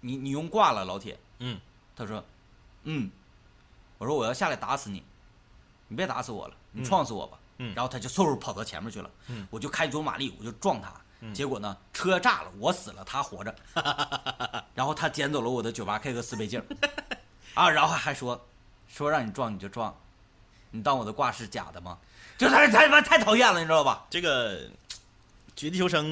[0.00, 1.18] 你你用挂了，老铁。
[1.38, 1.60] 嗯
[1.94, 2.22] 他说，
[2.84, 3.10] 嗯。
[3.98, 5.02] 我说我要下来打死你，
[5.88, 7.38] 你别打死我了，你嗯撞死我吧。
[7.58, 9.10] 嗯然后他就嗖跑到前面去了。
[9.28, 10.92] 嗯我就开足马力，我就撞他。
[11.24, 13.54] 嗯结果呢，车炸了，我死了，他活着。
[14.74, 16.60] 然后他捡走了我的九八 K 和四倍镜，
[17.54, 18.44] 啊，然后还说，
[18.88, 19.96] 说让你撞你就撞，
[20.72, 21.96] 你当我的挂是假的吗？
[22.36, 24.04] 就他他妈太讨厌了，你知道吧？
[24.10, 24.66] 这个
[25.54, 26.04] 《绝地求生》，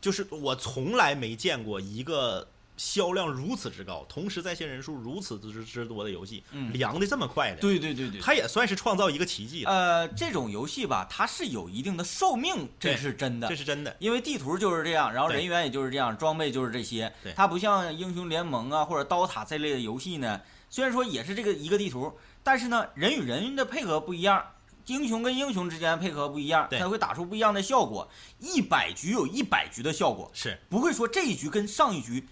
[0.00, 8.20] 就是我从来没见过一个销量如此之高，同时在线人数如此之之多的游戏，嗯凉的这么快的，对对对对。
[8.20, 13.54] 它也算是创造一个奇迹，呃，这种游戏吧，它是有一定的寿命，这是真的这。
[13.54, 13.96] 是真的。
[14.00, 17.12] 因为地图就是这样，然后人员也就是这样，装备就是这些。
[17.36, 24.44] 它不像英雄联盟啊或者刀塔这类的游戏呢，虽然说也是这个一个地图，但是呢，人与人的配合不一样，
[24.86, 28.08] 英雄跟英雄之间配合不一样，对它会打出不一样的效果。
[28.40, 32.26] 一百局有一百局的效果，是，不会说这一局跟上一局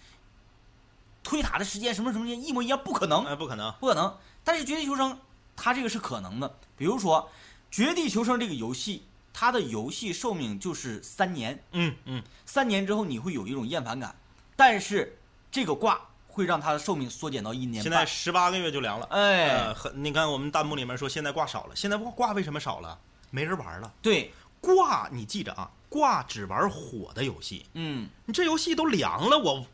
[1.23, 3.25] 推塔的时间什么什么时间一模一样，不可能。
[3.25, 4.17] 哎，不可能，不可能。
[4.45, 5.13] 但是《绝地求生》
[5.57, 7.23] 它这个是可能的，比如说
[7.71, 14.17] 《绝地求生》这个游戏，它的游戏寿命就是三年，嗯嗯，三年之后你会有一种厌烦感，
[14.57, 15.19] 但是
[15.51, 18.05] 这个挂会让它的寿命缩减到一年现在。
[18.05, 19.49] 十八个月就凉了，哎。
[19.49, 22.99] 呃，很，你看我们弹幕里面说现在挂少了，现在挂挂为什么少了？
[23.31, 29.67] 没人玩了，对，挂你记着啊，挂只玩火的游戏，嗯，你这游戏都凉了，我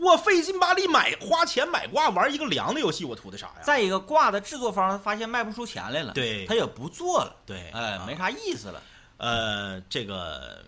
[0.00, 3.56] 我我费劲巴力买花钱买挂玩一个凉的游戏，我图的啥呀？
[3.62, 8.82] 再一个挂的制作方发现卖不出钱来了，对他也不做了，对，哎，啊没啥意思了。
[9.18, 10.64] 呃，这个，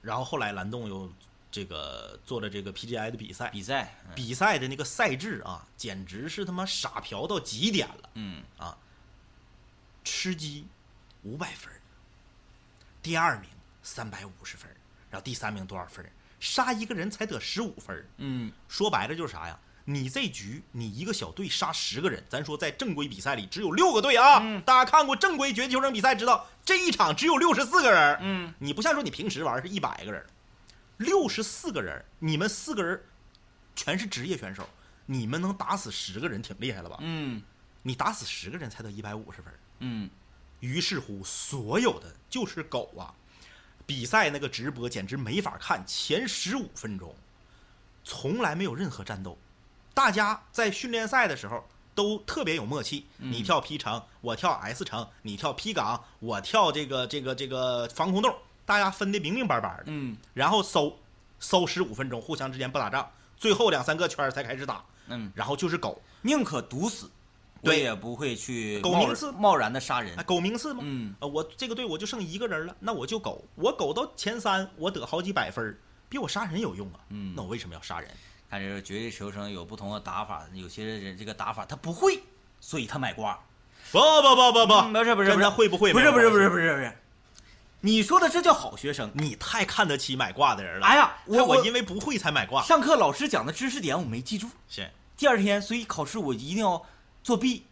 [0.00, 1.10] 然后后来蓝洞又
[1.50, 8.10] 这个做了这个 PGI 的比赛，比赛，比赛的那个赛制啊，简直是他妈傻嫖到极点了。
[8.14, 8.42] 嗯，
[10.04, 10.66] 吃鸡
[11.22, 11.72] 五百分，
[13.00, 13.48] 第二名
[13.82, 14.68] 三百五十分，
[15.08, 16.10] 然后第三名多少分儿？
[16.42, 18.04] 杀一个人才得十五分。
[18.16, 19.56] 嗯，说白了就是啥呀？
[19.84, 24.40] 你这局你一个小队杀十个人，咱说在正规比赛里只有六个队啊。
[24.42, 28.18] 嗯大家看过正规绝地求生比赛，知道这一场只有六十四个人。
[28.20, 30.26] 嗯，你不像说你平时玩是一百个人，
[30.96, 33.00] 六十四个人，你们四个人
[33.76, 34.68] 全是职业选手，
[35.06, 36.96] 你们能打死十个人，挺厉害了吧？
[37.00, 37.40] 嗯，
[37.82, 39.54] 你打死十个人才得一百五十分。
[39.78, 40.10] 嗯，
[40.58, 43.14] 于是乎，所有的就是狗啊！
[43.86, 47.14] 比赛那个直播简直没法看，前十五分钟
[48.04, 49.36] 从来没有任何战斗，
[49.94, 51.64] 大家在训练赛的时候
[51.94, 53.06] 都特别有默契。
[53.18, 53.30] 嗯。
[53.30, 59.84] 你跳 P 城，我跳 S 城；你跳 P 港，我跳这个这个这个防空洞，大家分的明明白白的。
[59.86, 60.96] 嗯，然后搜
[61.38, 67.10] 搜十五分钟，互相之间不打仗，最后两三个圈才开始打，嗯，然后就是狗，宁可毒死，
[67.62, 70.22] 我也不会去贸狗名次贸然的杀人啊，。
[70.22, 70.80] 狗名次吗？
[70.82, 77.00] 嗯，呃，我这个队我就剩一个人了，那我就狗，我狗到前三，我得好几百分儿比我杀人有用啊。
[77.08, 78.10] 嗯那我为什么要杀人？
[78.50, 82.20] 但是绝地求生有不同的打法，有些人这个打法他不会，
[82.60, 83.38] 所以他买挂。
[83.90, 86.92] 不不不不不，嗯不是不是跟不是他会不会不是不是不是是，不是不是，
[87.80, 89.10] 你说的这叫好学生。
[89.14, 90.86] 你太看得起买挂的人了。
[90.86, 92.62] 哎呀，我我因为不会才买挂。
[92.62, 96.84] 上课老师讲的知识点我没记住，是，第二天所以考试我一定要
[97.22, 97.64] 作弊，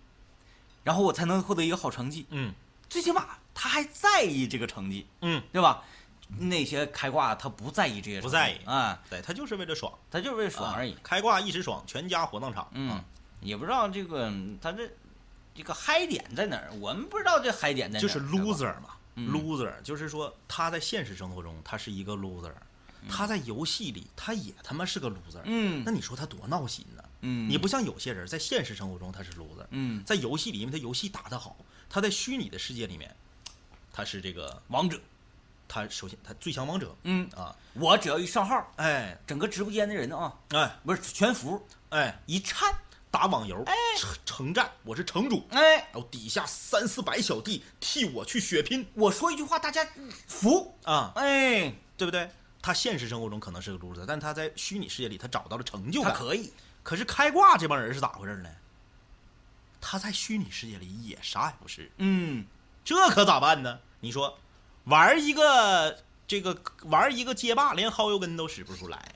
[0.84, 2.26] 然后我才能获得一个好成绩。
[2.30, 2.52] 嗯
[2.88, 5.84] 最起码他还在意这个成绩，嗯，对吧？
[6.38, 10.98] 那些开挂他不在意这些不在意啊，对他就是为了爽，他就是为了爽而已啊。
[11.02, 12.68] 开挂一时爽，全家火葬场。
[12.72, 13.04] 嗯啊，
[13.40, 14.88] 也不知道这个他这
[15.54, 18.02] 这个嗨点在哪儿，我们不知道这嗨点在哪儿。
[18.02, 22.52] 就是 loser 嘛、嗯 l o s e r 就是说他在现实生活中他是一个 loser，、
[23.08, 25.40] 他在游戏里他也他妈是个 loser。
[25.44, 27.02] 嗯那你说他多闹心呢？
[27.22, 30.02] 嗯，你不像有些人在现实生活中他是 loser，嗯。
[30.04, 31.56] 在游戏里因为他游戏打得好，
[31.88, 33.14] 他在虚拟的世界里面，
[33.92, 35.00] 他是这个王者，
[35.68, 42.74] 他首先他最强王者嗯，啊，我只要一上号，哎整个直播间的人啊，哎不是全服，哎，一颤，
[43.10, 43.64] 打网游，
[43.98, 48.86] 城城战，我是城主，哎，然后底下三四百小弟替我去血拼。
[48.94, 49.86] 我说一句话，大家
[50.26, 52.30] 服，啊，哎，对不对？
[52.62, 56.12] 他现实生活中可能是个 loser，但他在虚拟世界里他找到了成就感。
[56.12, 58.48] 他可以，可是开挂这帮人是咋回事呢？
[59.82, 62.44] 他在虚拟世界里也啥也不是，嗯，
[62.84, 63.78] 这可咋办呢？
[64.00, 64.38] 你说，
[64.84, 69.14] 玩一个这个玩一个街霸，连薅油根都使不出来，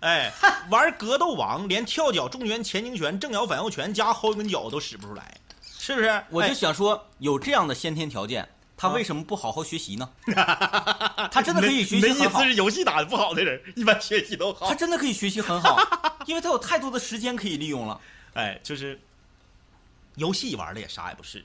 [0.00, 0.32] 哎，
[0.70, 6.24] 玩格斗王，连跳脚、重拳、前倾拳、正摇、反摇拳加薅油根脚都使不出来，是不是？
[6.30, 10.08] 我就哎想说，有这样的先天条件，他啊为什么不好好学习呢？
[11.32, 14.74] 他真的可以学习很好意思，是游戏打的不好的人，一般学习都好他。
[14.74, 15.78] 真的可以学习很好，
[16.26, 18.00] 因为他有太多的时间可以利用了。
[18.34, 19.00] 哎，就是
[20.16, 21.44] 游戏玩的也啥也不是，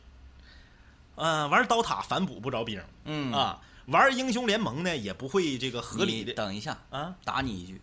[1.15, 7.79] 嗯、玩刀塔反补不着兵，嗯，啊，玩英雄联盟呢也不会这个合理的等一下，啊，打你一句，嗯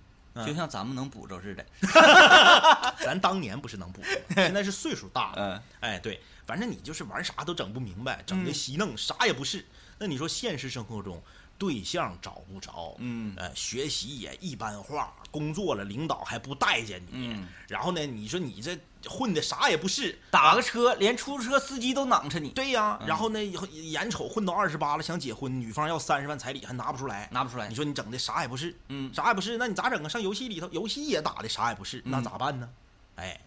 [0.47, 1.65] 就像咱们能补着似的。
[3.05, 5.63] 咱当年不是能补的吗， 现在是岁数大了，嗯。
[5.81, 9.65] 哎，对，反正你就是玩啥都整不明白，整的稀弄，啥也不是。
[9.99, 11.21] 那你说现实生活中
[11.59, 13.35] 对象找不着，嗯。
[13.37, 17.49] 呃，学习也一般化，工作了领导还不待见你，嗯。
[17.69, 27.75] 然后呢，你说你这混的啥也不是，打个车，连出租车司机都囊着你，对呀，嗯然后呢，以后眼瞅混到二十八了，想结婚，女方要三十万彩礼还拿不出来，拿不出来你。
[27.75, 30.09] 说你整的啥也不是，嗯啥也不是，那你咋整啊？
[30.09, 32.69] 上游戏里头，游戏也打的啥也不是，那嗯咋办呢？
[33.17, 33.41] 哎，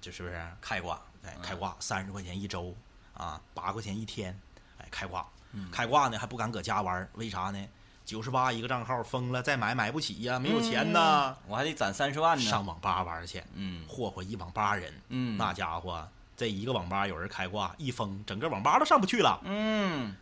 [0.00, 0.40] 这是不是？
[0.60, 2.74] 开挂，哎，嗯开挂三十块钱一周，
[3.14, 4.38] 啊，八块钱一天，
[4.78, 7.68] 哎，开挂，嗯开挂呢还不敢搁家玩儿，为啥呢？
[8.04, 12.44] 九十八一个账号封了，再买买不起呀，没有钱呐，嗯我还得攒三十万呢。
[12.44, 20.14] 上网吧玩去，嗯霍霍一网吧人，嗯那家伙这一个网吧有人开挂一封，整个网吧都上不去了，嗯，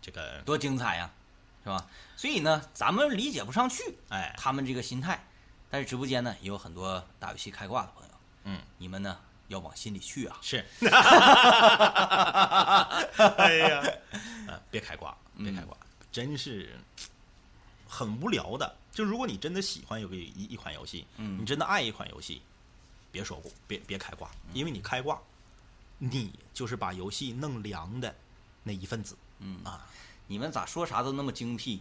[0.00, 1.10] 这个多精彩呀，
[1.64, 1.84] 是吧？
[2.16, 5.24] 所以呢，咱们理解不上去哎，他们这个心态，
[5.70, 8.10] 但是直播间呢也有很多打游戏开挂的朋友，
[8.44, 9.16] 嗯，你们呢
[9.48, 10.36] 要往心里去啊。
[10.40, 10.64] 是，
[13.36, 13.82] 哎呀，
[14.46, 15.76] 呃，别开挂，别开挂，
[16.10, 16.78] 真是
[17.88, 18.76] 很无聊的。
[18.92, 22.42] 就如果你真的喜欢有个一一款游戏，嗯你真的爱一款游戏，
[23.12, 25.20] 别说过，别别开挂，因为你开挂，
[25.98, 28.14] 你就是把游戏弄凉的
[28.62, 29.16] 那一份子。
[29.38, 29.86] 嗯啊，
[30.26, 31.80] 你们咋说啥都那么精辟？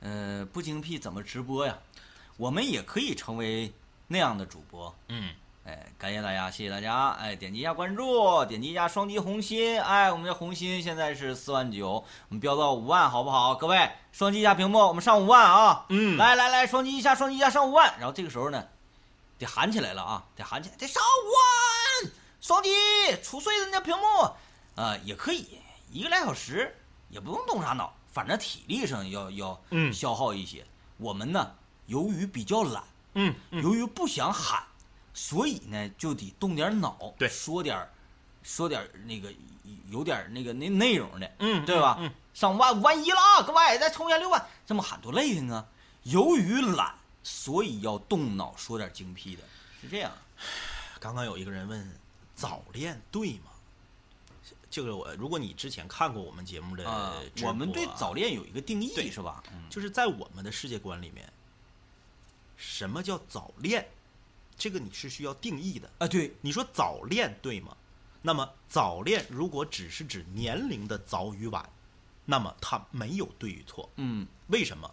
[0.00, 1.78] 呃，不精辟怎么直播呀？
[2.36, 3.72] 我们也可以成为
[4.08, 4.94] 那样的主播。
[5.08, 5.34] 嗯，
[5.66, 7.08] 哎，感谢大家，谢谢大家！
[7.12, 9.80] 哎，点击一下关注，点击一下双击红心。
[9.80, 13.54] 哎，我们的红心现在是四万九，我们飙到五万，好不好？
[13.54, 15.86] 各位，双击一下屏幕，我们上五万啊！
[15.88, 17.94] 嗯来来来，双击一下，双击一下，上五万。
[17.98, 18.62] 然后这个时候呢，
[19.38, 21.24] 得喊起来了啊，得喊起来，得上五
[22.04, 22.12] 万！
[22.42, 22.68] 双击，
[23.22, 24.04] 杵碎人家屏幕
[24.74, 25.58] 啊、也可以，
[25.90, 26.76] 一个来小时
[27.08, 30.62] 也不用动啥脑，反正体力上要要嗯消耗一些。
[30.98, 31.54] 我们呢，
[31.86, 32.84] 由于比较懒。
[33.16, 34.62] 嗯嗯，由于不想喊，
[35.14, 37.90] 所以呢就得动点脑，对说点儿
[38.42, 39.32] 说点儿那个
[39.88, 41.96] 有点那个那内容的，嗯对吧？
[42.00, 45.64] 嗯嗯上万五万一了啊，各位再冲一下六万，这么喊多累挺啊！
[46.02, 49.42] 由于懒，所以要动脑说点精辟的，
[49.80, 50.10] 是这样。
[50.98, 51.96] 刚刚有一个人问
[52.34, 53.52] 早恋对吗？
[54.68, 56.84] 这个我，如果你之前看过我们节目的
[57.44, 59.40] 我们对早恋有一个定义是吧？
[59.52, 61.32] 嗯就是在我们的世界观里面，
[62.56, 63.88] 什么叫早恋？
[64.56, 65.90] 这个你是需要定义的。
[65.98, 67.76] 啊，对，你说早恋对吗？
[68.22, 71.68] 那么早恋如果只是指年龄的早与晚，
[72.24, 73.90] 那么它没有对与错。
[73.96, 74.90] 嗯为什么？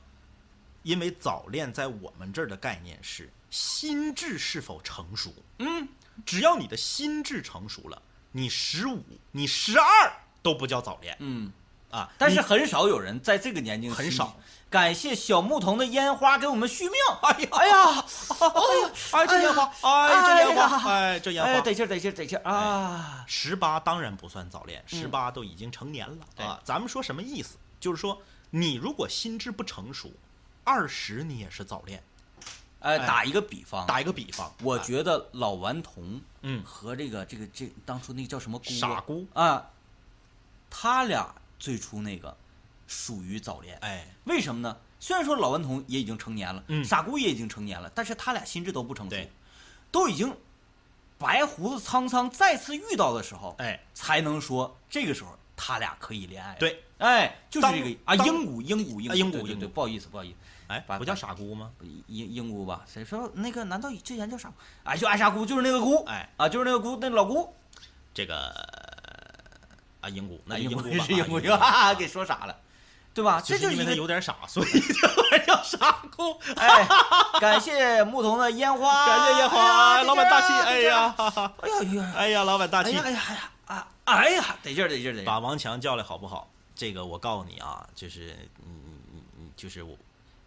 [0.84, 5.34] 因为早恋在我们这儿的概念是心智是否成熟。
[5.60, 5.88] 嗯，
[6.26, 8.02] 只要你的心智成熟了，
[8.32, 11.16] 你十五、你十二都不叫早恋。
[11.20, 11.54] 嗯
[11.92, 14.38] 啊，但是很少有人在这个年龄很少。
[14.72, 16.94] 感谢小牧童的烟花给我们续命。
[17.24, 17.50] 哎呀。
[17.52, 18.06] 哎呀，
[19.12, 21.62] 哎这烟花，哎这烟花，哎这烟哎，花。
[21.62, 23.26] 得劲儿得劲儿得劲儿啊！
[23.28, 26.58] 十八当然不算早恋，十八都已经成年了、啊。
[26.64, 27.58] 咱们说什么意思？
[27.82, 28.18] 就是说
[28.50, 30.10] 你如果心智不成熟，
[30.64, 32.02] 二十你也是早恋。
[32.80, 33.06] 呃，哎。
[33.06, 34.84] 打一个比方，打一个比方，我哎。
[34.84, 36.64] 觉得老顽童嗯。
[36.64, 39.70] 和这个这个这当初那个叫什么傻姑，啊，
[40.70, 42.38] 他俩最初那个
[42.92, 43.78] 属于早恋。
[43.82, 44.78] 哎，为什么呢？
[45.00, 49.32] 虽然说老顽童也已经成年了，嗯傻姑也已经成年了，但是他俩心智都不成熟对，
[49.92, 50.36] 都已经
[51.18, 60.36] 白胡子苍苍，再次遇到的时候，哎，才能说这个时候他俩可以恋爱。，对，哎，就是这个啊，当鹦鹉，鹦鹉，鹦啊鹦鹉对不好意思，不好意思，
[60.68, 61.72] 哎，不叫傻姑吗？
[62.08, 62.84] 英英姑吧？
[62.86, 63.64] 谁说那个？
[63.64, 64.56] 难道之前叫傻姑？
[64.84, 67.56] 哎，就爱傻姑，就是那个姑，哎啊，就是那个姑，那老姑，
[68.14, 68.36] 这个
[70.02, 72.56] 啊，英姑，那哎鹦就鹉吧， 是鹦鹉，啊鹉啊， 给说傻了，
[73.14, 73.42] 对吧？
[73.44, 76.32] 这就是因为他有点傻，所以这玩意儿叫傻哭。
[76.56, 76.88] 哎，
[77.40, 86.50] 感谢牧童的烟花，感谢烟花，哎老板大气，哎呀，哎呀哎呀，哎呀，老板大气哎呀，哎呀哎呀啊，哎呀，得劲儿得劲儿得劲儿，把王强叫来好不好？
[86.74, 88.72] 这个我告诉你啊，就是你
[89.12, 89.96] 你你就是我，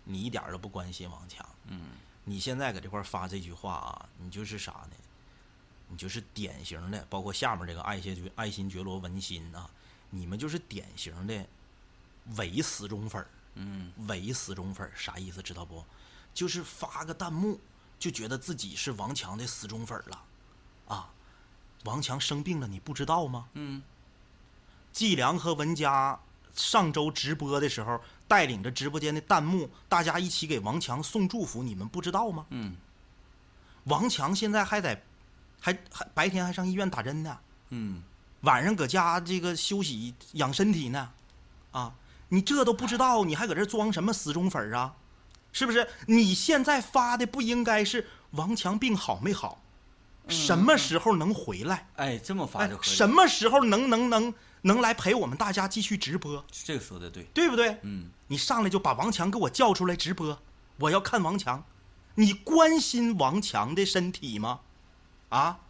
[0.05, 1.47] 你一点都不关心王强。
[1.69, 1.91] 嗯，
[2.25, 4.97] 你现在搁这块发这句话啊，你就是啥呢？
[5.89, 9.69] 你就是典型的，包括下面这个爱心觉爱新觉罗文心啊、
[10.09, 11.35] 你们就是典型的
[12.37, 13.29] 伪死忠粉儿。
[13.55, 15.85] 嗯，伪死忠粉儿啥意思知道不？
[16.33, 17.61] 就是发个弹幕
[17.99, 20.23] 就觉得自己是王强的死忠粉儿了，
[20.89, 21.11] 啊，
[21.85, 23.49] 王强生病了你不知道吗？
[23.53, 23.81] 嗯，
[24.93, 26.19] 季良和文佳
[26.53, 32.47] 上周直播的时候，带领着直播间的弹幕，大家一起给王强送祝福，你们不知道吗？
[32.51, 32.77] 嗯
[33.85, 35.01] 王强现在还在，
[35.61, 38.03] 还还白天还上医院打针呢，嗯，
[38.41, 41.13] 晚上搁家这个休息养身体呢，
[41.71, 41.95] 啊，
[42.29, 44.95] 你这都不知道，你还搁这装什么死忠粉儿啊？
[45.53, 45.89] 是不是？
[46.09, 49.63] 你现在发的不应该是王强病好没好，
[50.27, 51.87] 什么时候能回来？
[51.95, 56.45] 哎，这么发哎就，可以，什么时候能能能能来陪我们大家继续直播？
[56.51, 57.79] 这个说的对，对不对？
[57.83, 60.37] 嗯，你上来就把王强给我叫出来直播，
[60.79, 61.63] 我要看王强。
[62.17, 64.59] 你关心王强的身体吗？
[65.29, 65.61] 啊，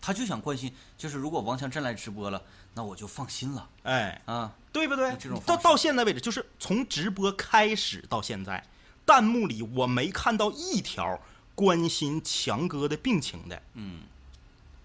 [0.00, 2.40] 他就想关心，就是如果王强真来直播了，
[2.74, 4.52] 那我就放心了哎，啊。
[4.72, 5.40] 对不对这种？
[5.46, 8.64] 到到现在为止，就是从直播开始到现在，
[9.04, 11.20] 弹幕里我没看到一条
[11.54, 13.62] 关心强哥的病情的。
[13.74, 14.00] 嗯，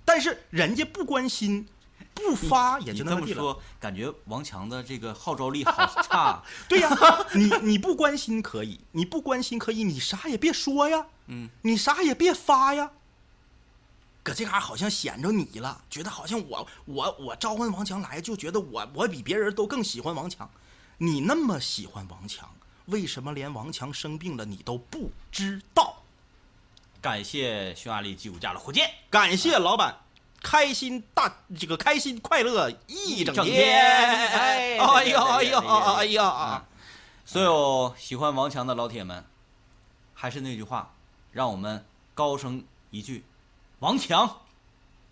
[0.04, 1.68] 但是人家不关心，
[2.14, 3.04] 不发也就。
[3.04, 6.44] 这么说，感觉王强的这个号召力好差。
[6.68, 6.90] 对呀，
[7.34, 12.92] 你你不关心可以，你不关心可以，你啥也别说呀，嗯，你啥也别发呀。
[14.26, 20.50] 搁这嘎好像显着你了，觉得好像我我我召唤王强来，就觉得我我比别人都更喜欢王强。
[20.98, 22.50] 你那么喜欢王强，
[22.88, 26.02] 为什么连王强生病了你都不知道？
[27.00, 29.96] 感谢匈牙利 G 五加的火箭，感谢老板，
[30.42, 33.80] 开心大这个开心快乐一整整天。
[33.80, 35.60] 哎哎哎呀哎呀
[35.98, 36.66] 哎呀啊！
[37.26, 39.24] 所有喜欢王强的老铁们，
[40.16, 40.96] 还是那句话，
[41.32, 43.24] 让我们高声一句：
[43.80, 44.42] 王强，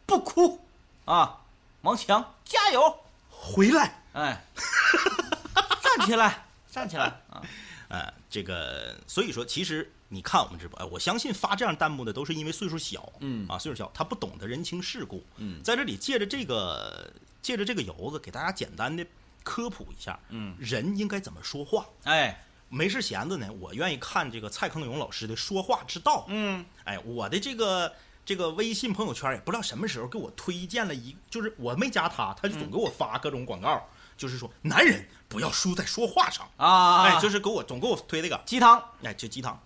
[0.05, 0.59] 不哭
[1.05, 1.41] 啊！
[1.82, 2.97] 王强，加油！
[3.30, 4.01] 回来。
[4.14, 4.41] 哎，
[5.82, 7.41] 站起来，站起来啊！
[7.89, 15.24] 呃，这个所以说，其实你看我们直播，哎，我相信发这样弹幕的都是因为岁数小，嗯啊，岁数小，他不懂得人情世故。
[15.38, 17.11] 嗯在这里借着这个
[17.41, 19.05] 借着这个由子，给大家简单的
[19.43, 21.86] 科普一下，嗯，人应该怎么说话。
[22.05, 26.26] 哎，没事闲着呢，我愿意看这个蔡康永老师的说话之道。
[26.30, 27.93] 嗯，哎，我的这个
[28.26, 36.48] 这个微信朋友圈也不知道什么时候给我推荐了一，就是我没加他，他就总给我发各种广告，就是说男人不要输在说话上。
[36.58, 39.60] 啊，哎，就是给我总给我推这个，鸡汤，哎，就鸡汤，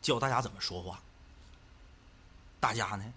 [0.00, 1.00] 教大家怎么说话。
[2.60, 3.12] 大家呢，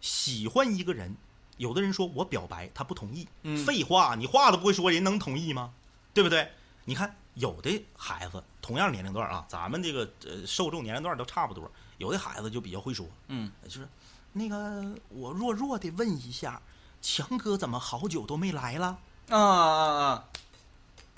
[0.00, 1.14] 喜欢一个人，
[1.56, 5.72] 有的人说我表白，他不同意，嗯废话，你话都不会说，人能同意吗？
[6.12, 6.50] 对不对？
[6.86, 11.70] 你看，有的孩子同样年龄段啊，咱们这个呃受众年龄段都差不多，
[12.00, 13.86] 有的孩子就比较会说，嗯，就是
[14.32, 16.60] 那个我弱弱的问一下，
[17.02, 18.98] 强哥怎么好久都没来了？
[19.28, 20.24] 啊啊啊！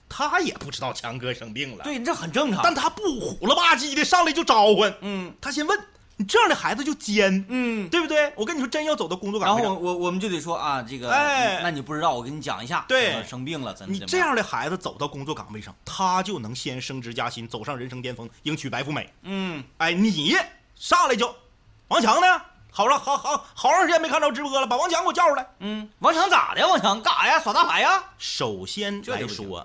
[0.09, 2.61] 他也不知道强哥生病了，对，这很正常。
[2.64, 5.78] 但他不虎了吧唧的上来就招呼，嗯他先问
[6.16, 8.33] 你这样的孩子就尖，嗯，对不对？
[8.37, 19.11] 我跟你说，真要走到工作岗位上，我我我们就得说啊，这个，哎那你不知道，我跟你讲一下，对呃生病了，怎么你这样的孩子走到工作岗位上，他就能先升职加薪，走上人生巅峰，迎娶白富美。
[19.22, 20.35] 嗯，哎，你
[20.83, 21.33] 上来就
[21.87, 22.43] 王强呢？
[22.72, 25.49] 好了，好好好长时间没看着直播了，把王强给我叫出来。
[25.61, 26.66] 嗯，王强咋的？
[26.66, 27.39] 王强干啥呀？
[27.39, 28.03] 耍大牌呀？
[28.18, 29.64] 首先来说，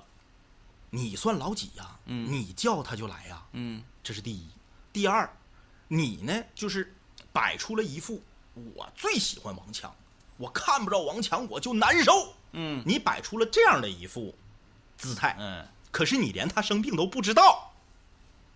[0.92, 1.90] 你算老几呀？
[2.06, 4.48] 嗯你叫他就来呀，嗯这是第一。
[4.94, 5.28] 第二，
[5.88, 6.96] 你呢就是
[7.34, 8.22] 摆出了一副
[8.76, 9.92] 我最喜欢王强，
[10.38, 12.32] 我看不着王强我就难受。
[12.52, 14.36] 嗯你摆出了这样的一副
[14.96, 17.67] 姿态，嗯可是你连他生病都不知道，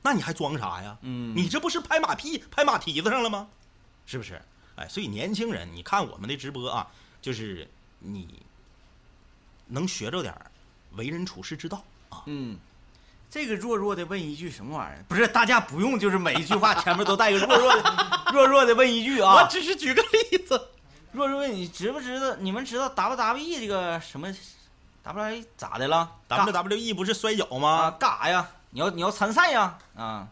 [0.02, 0.98] 那你还装啥呀？
[1.02, 3.48] 嗯你这不是拍马屁拍马蹄子上了吗？
[4.06, 4.42] 是不是？
[4.76, 6.88] 哎，所以年轻人，你看我们的直播啊，
[7.22, 7.68] 就是
[8.00, 8.42] 你
[9.68, 10.50] 能学着点儿
[10.94, 12.24] 为人处世之道啊。
[12.26, 12.58] 嗯，
[13.30, 15.06] 这个弱弱的问一句什么玩意儿？
[15.08, 17.96] 不是，大家不用就是每一句话前面都带个弱弱的
[18.34, 19.36] 弱弱的问一句啊。
[19.36, 20.70] 我只是举个例子。
[21.12, 22.36] 弱弱问你知不知道？
[22.38, 24.34] 你们知道 WWE 这个什么
[25.04, 27.92] WWE 咋的了 WWE E 不是摔跤啊吗？
[28.00, 28.50] 干啥呀？
[28.72, 29.78] 你要你要参赛呀？
[29.96, 30.28] 啊，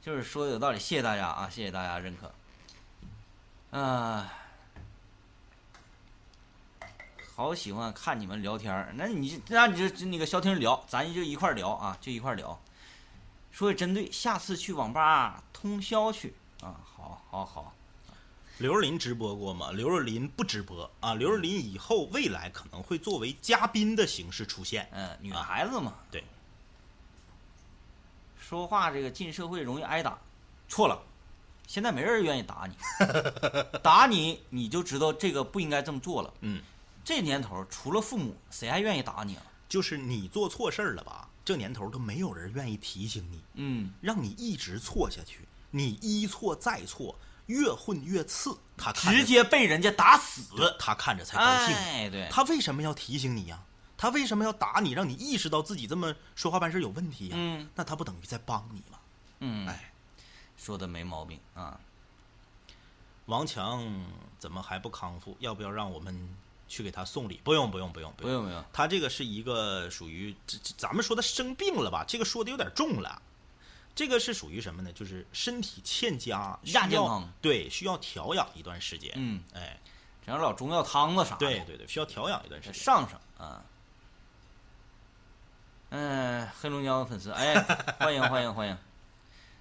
[0.00, 3.78] 就是说的有道理，谢谢大家啊，谢谢大家认可。
[3.78, 4.32] 啊、
[7.36, 12.58] 好喜欢看你们聊天儿，那你那你就就那个消停聊，咱就一块聊啊，就一块聊。
[13.52, 17.74] 说的真对，下次去网吧通宵去啊，好好好，
[18.58, 19.70] 刘若琳直播过吗？
[19.72, 21.14] 刘若琳不直播啊。
[21.14, 24.88] 刘若琳以后未来可能会作为嘉宾的形式出现。
[24.92, 26.24] 嗯，女孩子嘛，对，
[28.50, 30.18] 说话这个进社会容易挨打，
[30.68, 31.00] 错了，
[31.68, 32.74] 现在没人愿意打你，
[33.80, 36.34] 打你你就知道这个不应该这么做了。
[36.40, 36.60] 嗯，
[37.04, 39.42] 这年头除了父母，谁还愿意打你啊？
[39.68, 41.28] 就是你做错事儿了吧？
[41.44, 45.46] 这年头都没有人愿意提醒你，嗯，让你一直错下去。
[45.70, 47.14] 你一错再错，
[47.46, 48.58] 越混越次。
[48.76, 51.76] 他看直接被人家打死，他看着才高兴。
[51.76, 53.62] 哎，对，他为什么要提醒你呀、
[54.00, 58.98] 他为什么要打你，让你意识到自己这么说话办事有问题呀、嗯那他不等于在帮你吗？
[59.40, 59.92] 嗯，哎，
[60.56, 61.78] 说的没毛病啊。
[63.26, 63.86] 王强
[64.38, 65.36] 怎么还不康复？
[65.40, 66.34] 要不要让我们
[66.66, 67.42] 去给他送礼？
[67.44, 68.42] 不用，不用，不用，不用。
[68.42, 70.34] 不用，他这个是一个属于
[70.78, 72.02] 咱们说他生病了吧？
[72.08, 73.20] 这个说的有点重了。
[73.94, 74.90] 这个是属于什么呢？
[74.94, 79.12] 就是身体欠佳，亚健康对，需要调养一段时间。
[79.16, 79.78] 嗯，哎，
[80.24, 82.82] 整点老中药汤子啥的，对对对，需要调养一段时间。
[82.82, 83.62] 上上啊。
[85.90, 87.54] 嗯、黑龙江的粉丝，哎，
[87.98, 88.76] 欢迎欢迎欢迎，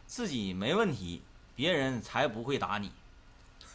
[0.06, 1.22] 自己没问题，
[1.56, 2.92] 别人才不会打你。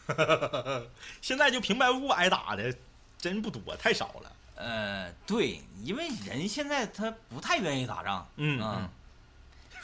[1.21, 2.73] 现在就平白无故挨打的
[3.17, 4.31] 真不多，太少了。
[4.55, 8.89] 呃，对，因为人现在他不太愿意打仗，嗯啊嗯，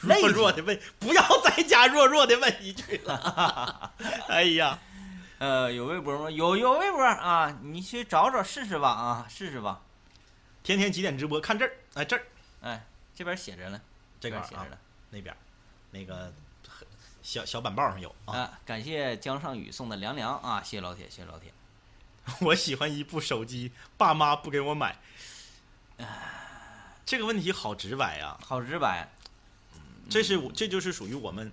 [0.00, 3.92] 弱弱的问，不要再加弱弱的问一句了。
[4.28, 4.78] 哎呀，
[5.38, 6.30] 呃，有微博吗？
[6.30, 9.82] 有有微博啊，你去找找试试吧啊，试试吧。
[10.62, 11.38] 天天几点直播？
[11.40, 12.22] 看这儿，哎这儿
[12.62, 13.80] 哎，这边写着呢，
[14.18, 14.78] 这边写着呢。
[15.10, 15.36] 那边
[15.90, 16.32] 那个
[17.22, 18.38] 小小板报上有啊。
[18.38, 21.52] 啊，感谢江上宇送的凉凉啊，谢谢老铁，谢谢老铁。
[22.40, 24.96] 我喜欢一部手机，爸妈不给我买。
[27.04, 29.08] 这个问题好直白呀、好直白，
[30.08, 31.52] 这是我这就是属于我们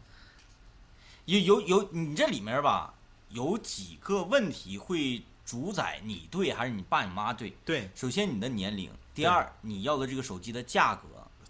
[1.25, 2.93] 有有有，你这里面吧，
[3.29, 7.57] 有几个问题会主宰你对还是你爸你妈对。
[7.65, 11.03] 对首先你的年龄，第二你要的这个手机的价格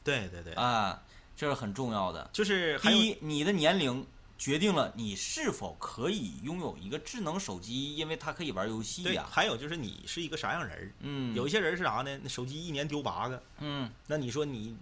[0.03, 1.01] 对对对，啊，
[1.35, 2.29] 这是很重要的。
[2.33, 4.05] 就是第一，你的年龄
[4.37, 10.91] 决定了你是否可以拥有一个智能手机，因为它可以玩游戏对，呀、还有就是你是一个啥样人儿？
[11.01, 12.19] 嗯，有一些人是啥呢？
[12.23, 14.75] 那手机一年丢八个，嗯，那你说你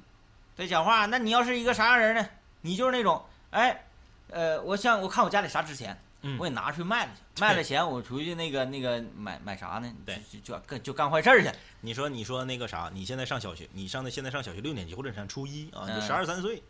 [0.56, 2.30] 对，讲话，那你要是一个啥样人呢？
[2.62, 3.86] 你就是那种，哎，
[4.30, 9.94] 呃，我想我看我家里啥值钱，嗯我给拿出去卖了去，卖了钱我出去那个那个买买啥呢？
[10.06, 11.50] 对就就就干就干坏事儿去。
[11.82, 16.62] 你说你说那个啥，你现在上小学，你上的现在上小学六年级或者上初一啊，就嗯十二三岁，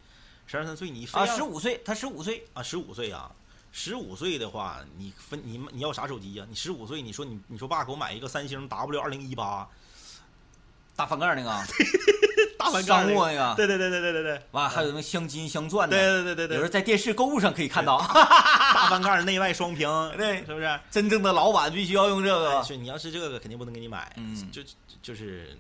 [0.46, 3.32] 十二三岁你非啊，十五岁，他十五岁，啊十五岁啊，
[3.72, 9.68] 十五岁的话，你分你你要啥手机呀、你十五岁，你说你你说爸给我买一个三星 W 二零一八
[10.98, 11.50] 大翻盖那个，
[12.60, 13.20] 大翻盖商那个。
[13.20, 14.24] 务那个，对对对对对对。
[14.24, 19.88] 对完还有什么镶金镶钻的，对对对对对，有时候在电视购物上可以看到， 大翻盖内外双屏，
[20.18, 20.40] 对。
[20.46, 20.80] 是不是？
[20.92, 22.62] 真正的老板必须要用这个。
[22.64, 24.52] 是你要是这个肯定不能给你买，嗯。
[24.52, 24.62] 就
[25.02, 25.58] 就是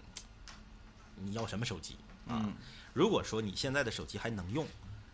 [1.15, 1.95] 你要什么手机
[2.27, 2.41] 啊？
[2.43, 2.53] 嗯，
[2.93, 4.65] 如果说你现在的手机还能用，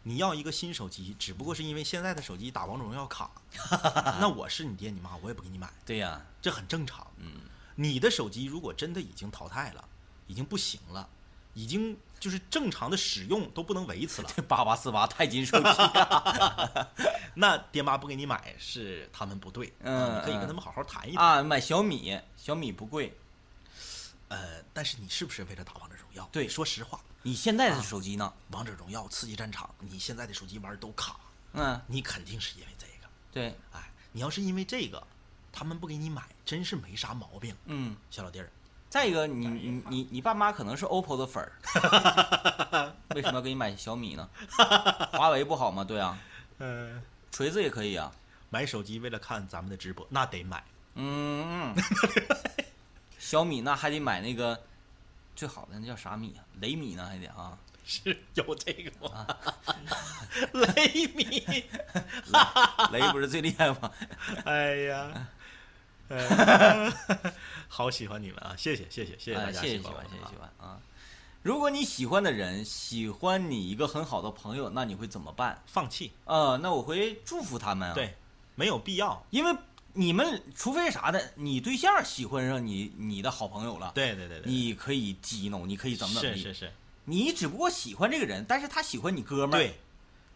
[0.04, 3.30] 你要一个新手机，只不过是因为现在的手机打王者荣耀卡，
[4.20, 7.06] 那我是你爹你妈，我也不给你买，对呀，这很正常。
[7.18, 7.32] 嗯，
[7.76, 9.84] 你的手机如果真的已经淘汰了，
[10.28, 11.08] 已经不行了，
[11.54, 16.88] 已经就是正常的使用都不能维持了，这 八八四八钛金手机啊，
[17.36, 21.26] 那爹妈不给你买是他们不对，嗯可以跟嗯他们好好谈一谈。
[21.26, 23.16] 啊，买小米，小米不贵。
[24.30, 26.28] 呃，但是你是不是为了打王者荣耀？
[26.32, 28.34] 对说实话，你现在的手机呢？
[28.50, 31.18] 王者荣耀、刺激战场，你现在的手机玩都卡，
[31.52, 33.08] 嗯，你肯定是因为这个。
[33.32, 35.06] 对，哎，你要是因为这个，
[35.52, 37.96] 他们不给你买，真是没啥毛病，嗯。
[38.10, 38.50] 小老弟儿。
[38.94, 44.30] 再一个，你你你你爸妈可能是 OPPO 的粉儿， 为什么要给你买小米呢？
[45.14, 45.84] 华为不好吗？
[45.84, 46.16] 对啊，
[46.60, 48.12] 嗯，锤子也可以啊。
[48.52, 50.64] 买手机为了看咱们的直播，那得买。
[50.94, 51.74] 嗯，
[53.18, 54.62] 小米那还得买那个
[55.36, 56.46] 最好的那叫啥米啊？
[56.62, 57.58] 雷米呢还得啊。
[57.86, 59.28] 是有这个吗？
[60.54, 61.44] 雷米，
[62.92, 63.92] 雷不是最厉害吗？
[64.46, 65.26] 哎呀，哎
[67.68, 68.56] 好喜欢你们啊！
[68.58, 70.80] 谢谢谢谢谢谢大哎家谢谢喜欢，谢谢喜欢啊！
[71.42, 75.62] 如果你喜欢的人喜欢你一个很好的朋友，那你会怎么办？
[75.66, 78.16] 放弃，呃，那我会祝福他们啊。，对，
[78.56, 79.26] 没有必要。
[79.32, 79.56] 因为
[79.94, 86.42] 你们除非啥的，你对象喜欢上你你的好朋友了，对对对对，你可以激怒，你可以怎么怎么地。
[86.42, 86.72] 是是是，
[87.06, 89.80] 你只不过喜欢这个人，但是他喜欢你哥们儿。，对，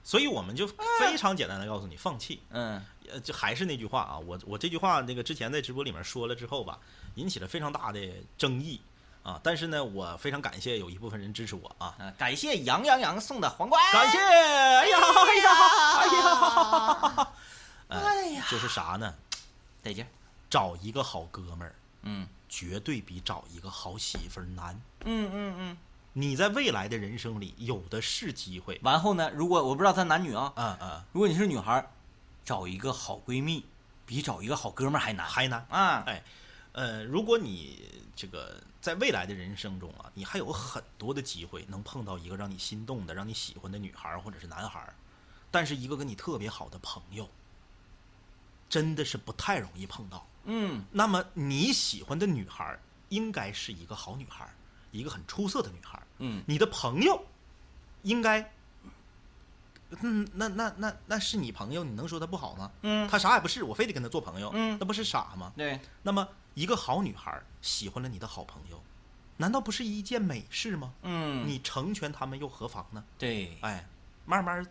[0.03, 0.67] 所以我们就
[0.99, 2.41] 非常简单的告诉你，放弃。
[2.49, 6.79] 嗯呃，就还是那句话啊，我我这句话那个之前在直播里面说了之后吧，
[7.15, 7.99] 引起了非常大的
[8.37, 8.79] 争议
[9.23, 9.39] 啊。
[9.43, 13.81] 但是呢，我非常感谢有一部分人支持我啊，啊，感谢杨洋洋送的皇冠。
[13.91, 15.51] 感谢，哎呀哎呀
[15.97, 17.33] 哎呀，
[17.89, 19.13] 哎呀，就是啥呢？
[19.83, 20.07] 得劲儿。
[20.49, 24.73] 找一个好哥们儿，嗯绝对比找一个好媳妇儿难。
[25.03, 25.77] 嗯嗯嗯。
[26.13, 28.79] 你在未来的人生里有的是机会。
[28.81, 31.89] 完后呢，如果我不知道他男女啊，嗯嗯，如果你是女孩儿，
[32.47, 33.65] 找一个好闺蜜
[34.05, 35.67] 比找一个好哥们儿还难还难。
[35.69, 36.03] 啊。
[36.07, 36.23] 哎，
[36.71, 44.95] 呃，如果你这个在未来的人生中啊，你还有很多的机会能碰到一个让你心动的、让你喜欢的女孩或者是男孩儿，
[45.51, 47.29] 但是一个跟你特别好的朋友，
[48.69, 50.25] 真的是不太容易碰到。
[50.45, 52.79] 嗯那么你喜欢的女孩儿
[53.09, 54.55] 应该是一个好女孩儿，
[54.91, 56.07] 一个很出色的女孩儿。
[56.19, 57.21] 嗯你的朋友
[58.03, 58.49] 应该，
[60.01, 62.71] 嗯，那那那那是你朋友，你能说他不好吗？
[62.81, 65.53] 嗯，他啥也不是，我非得跟他做朋友，嗯那不是傻吗？
[65.55, 68.81] 对，那么，一个好女孩喜欢了你的好朋友，
[69.37, 70.91] 难道不是一件美事吗？
[71.03, 73.03] 嗯你成全他们又何妨呢？
[73.17, 73.87] 对哎，
[74.25, 74.65] 慢慢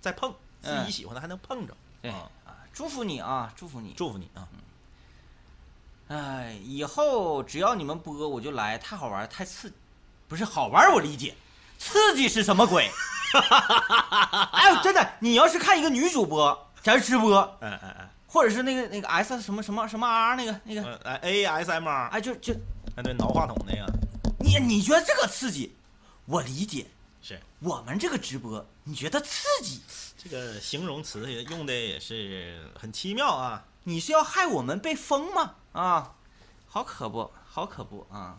[0.00, 0.30] 再碰，
[0.62, 1.76] 自嗯己喜欢的还能碰着。
[2.00, 3.92] 对啊啊，祝福你啊，祝福你。
[3.96, 4.48] 祝福你啊！
[6.08, 9.76] 哎，以后只要你们播我就来，太好玩，太刺激，
[10.28, 11.34] 不是好玩我理解，
[11.78, 12.90] 刺激是什么鬼？
[14.52, 22.52] 哎呦，真的，你要是看一个女主播咱直播，哎哎哎，或者是那个那个 S 什么什么什么 R 那个那个，呃哎 ASMR，哎，就就
[22.96, 23.86] 哎对，挠话筒那个
[24.38, 25.74] 你你觉得这个刺激，
[26.26, 26.86] 我理解。
[27.24, 29.80] 是我们这个直播，你觉得刺激？
[30.18, 33.62] 这个形容词也用的也是很奇妙啊。
[33.84, 35.54] 你是要害我们被封吗？
[35.72, 36.12] 啊，
[36.68, 38.36] 好可不，好可不啊！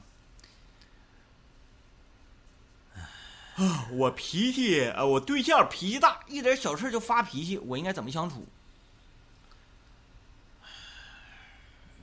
[3.55, 8.45] 啊，我脾气啊，我对象脾气大，一点小事就发脾气，我应该怎么相处？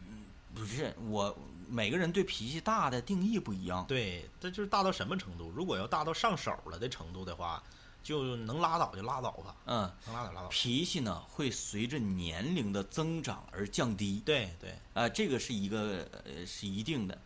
[0.06, 0.24] 嗯
[0.54, 1.36] 不是我，
[1.68, 3.84] 每个人对脾气大的定义不一样。
[3.86, 5.50] 对，这就是大到什么程度？
[5.54, 7.62] 如果要大到上手了的程度的话，
[8.02, 10.48] 就能拉倒就拉倒吧，嗯，能拉倒拉倒。
[10.48, 14.22] 脾气呢会随着年龄的增长而降低。
[14.24, 17.18] 对对，啊，这个是一个呃是一定的。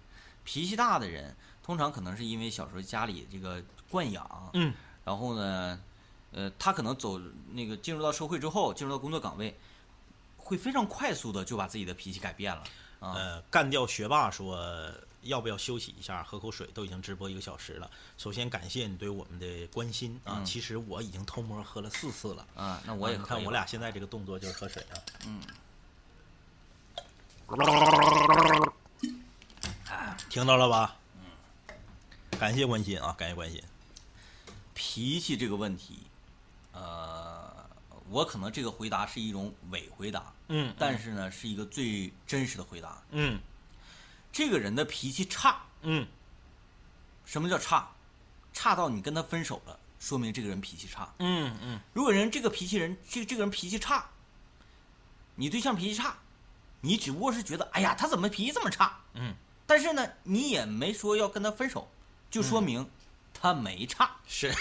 [0.45, 3.63] 脾气大的人，通常可能是因为小时候家里这个
[3.95, 4.75] 惯养，嗯，
[5.05, 5.81] 然后呢，
[6.33, 7.21] 呃，他可能走
[7.53, 9.57] 那个进入到社会之后，进入到工作岗位，
[10.37, 12.65] 会非常快速的就把自己的脾气改变了
[12.99, 13.13] 啊。
[13.15, 14.61] 呃，干掉学霸说
[15.23, 17.89] 要不要休息一下，喝口水，都已经直播一个小时了。
[18.19, 22.45] 首先感谢你对我们的关心啊，嗯其实我已经偷摸喝了四次了。
[22.57, 24.99] 啊，那我也看我俩现在这个动作就是喝水啊。
[25.29, 25.41] 嗯。
[30.29, 30.97] 听到了吧？
[31.15, 31.31] 嗯
[32.41, 33.63] 感谢关心啊，感谢关心。
[34.75, 36.01] 脾气这个问题，
[36.73, 37.67] 呃，
[38.11, 43.03] 我可能这个回答是一种伪回答，嗯但是呢，是一个最真实的回答。
[43.11, 43.41] 嗯
[44.33, 46.07] 这个人的脾气差，嗯
[47.25, 47.89] 什么叫差？
[48.53, 51.13] 差到你跟他分手了，说明这个人脾气差。
[51.19, 54.11] 嗯嗯，如果人这个脾气人，这这个人脾气差，
[55.37, 56.17] 你对象脾气差，
[56.81, 59.01] 你只不过是觉得，哎呀，他怎么脾气这么差？
[59.15, 59.35] 嗯，
[59.67, 61.89] 但是呢，你也没说要跟他分手，
[62.31, 62.89] 就说明
[63.45, 64.51] 他没差，是，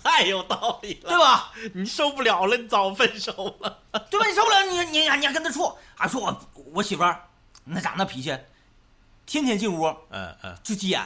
[0.00, 1.08] 太有道理了。
[1.10, 1.52] 对吧？
[1.74, 3.78] 你受不了了，你早分手了。
[4.08, 4.26] 对吧？
[4.28, 7.28] 你受不了，你你你还跟他处，还说我我媳妇儿
[7.64, 8.38] 那咋那脾气，
[9.26, 11.04] 天天进屋嗯嗯，就急眼，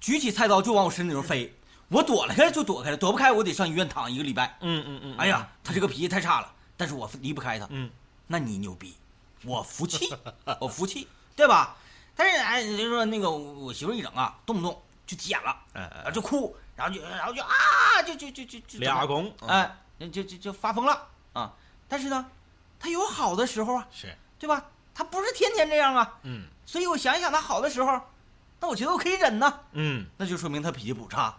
[0.00, 1.54] 举起菜刀就往我身体上飞，
[1.86, 4.58] 我躲了开就躲开了，躲不开我得上医院躺一个礼拜。
[4.62, 7.68] 嗯嗯嗯，哎呀，他这个脾气太差了，但是我离不开他。
[7.70, 7.88] 嗯，
[8.26, 8.96] 那你牛逼，
[9.44, 10.12] 我服气，
[10.58, 11.06] 我服气，
[11.36, 11.76] 对吧？
[12.16, 19.76] 但是哎，你就说那个我媳妇一整啊，动不动就急眼了，哎然后就哭，然后就然后就啊，就就就就就俩公，哎，
[20.12, 21.52] 就就就发疯了啊！
[21.88, 22.26] 但是呢，
[22.78, 24.64] 他有好的时候啊，是，对吧？
[24.94, 28.00] 他不是天天这样啊，嗯所以我想一想他好的时候，
[28.60, 30.06] 那我觉得我可以忍呢，嗯。
[30.16, 31.36] 那就说明他脾气不差。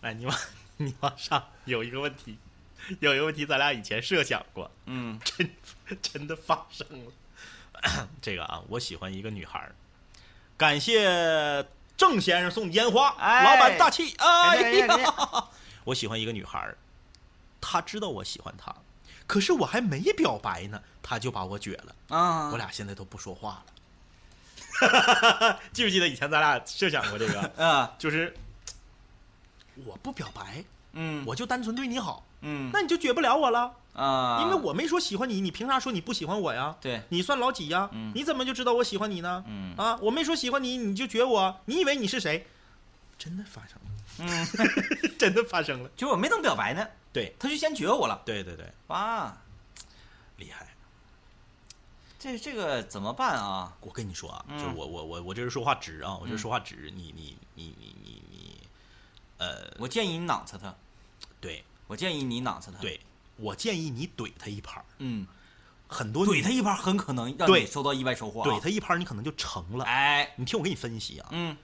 [0.00, 0.36] 哎，你往
[0.78, 2.38] 你往上有一个问题，
[3.00, 5.50] 有一个问题，咱俩以前设想过，嗯 真
[6.02, 7.12] 真的发生了。
[8.20, 9.74] 这个啊，我喜欢一个女孩儿，
[10.56, 13.44] 感谢郑先生送烟花，哎。
[13.44, 14.14] 老板大气。
[14.18, 15.48] 哎呀，
[15.84, 16.76] 我喜欢一个女孩儿，
[17.60, 18.74] 她知道我喜欢她，
[19.26, 23.72] 可是我还没表白呢，她就把我撅了，啊，我俩现在都不说话了。
[25.72, 27.40] 记不记得以前咱俩设想过这个？
[27.64, 28.34] 啊，就是
[29.84, 32.70] 我不表白，嗯，我就单纯对你好，嗯。
[32.72, 36.76] 那你就撅不了我了，啊，因为我没说喜欢你，你凭啥说你不喜欢我呀？
[36.82, 37.88] 对，你算老几呀？
[37.92, 38.12] 嗯。
[38.14, 39.42] 你怎么就知道我喜欢你呢？
[39.48, 39.74] 嗯。
[39.76, 42.46] 啊，我没说喜欢你，你就撅我，你以为你是谁？
[43.18, 43.88] 真的发生了，
[44.18, 44.46] 嗯，
[45.18, 45.88] 真的发生了。
[45.96, 47.34] 就是我没等表白呢，对。
[47.38, 49.34] 他就先撅我了，对对对，哇，
[50.36, 50.68] 厉害！
[52.18, 53.74] 这这个怎么办啊？
[53.80, 54.58] 我跟你说啊，嗯。
[54.58, 58.58] 就我我我我这人说话直啊，我这人说话直，你你你你你你，
[59.38, 60.74] 呃，我建议你囊死他，
[61.40, 61.64] 对。
[61.88, 63.00] 我建议你囊死他，，对，
[63.36, 65.26] 我建议你怼他一盘儿，嗯，
[65.86, 69.84] 很多怼他一盘很可能让对你收到意外收获、啊，怼他一盘儿，你可能就成了。
[69.84, 71.56] 哎，你听我给你分析啊，嗯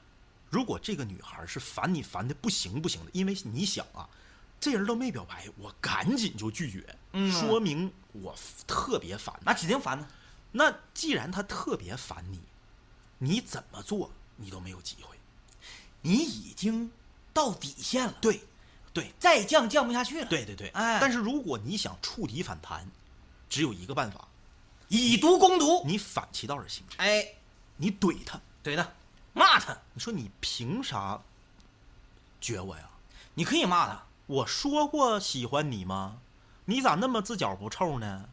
[0.51, 4.09] 如果这个女孩是烦你烦的不行不行的，因为你想啊，
[4.61, 8.35] 这人都没表白，我赶紧就拒绝，嗯说明我
[8.67, 9.35] 特别烦。
[9.45, 10.07] 那指定烦呢，
[10.53, 12.41] 那既然他特别烦你，
[13.19, 15.17] 你怎么做你都没有机会。
[16.03, 16.91] 你已经
[17.33, 18.43] 到底线了，对，
[18.93, 20.69] 对，再降降不下去了，，对对对。
[20.69, 20.99] 哎。
[21.01, 22.87] 但是如果你想触底反弹，
[23.49, 24.29] 只有一个办法，
[24.89, 27.27] 以毒攻毒，你反其道而行之，哎，
[27.77, 28.87] 你怼他，怼他，
[29.33, 31.21] 骂他，你说你凭啥
[32.41, 32.91] 撅我呀？
[33.35, 36.19] 你可以骂他，我说过喜欢你吗？
[36.67, 38.29] 你咋那么自脚不臭呢？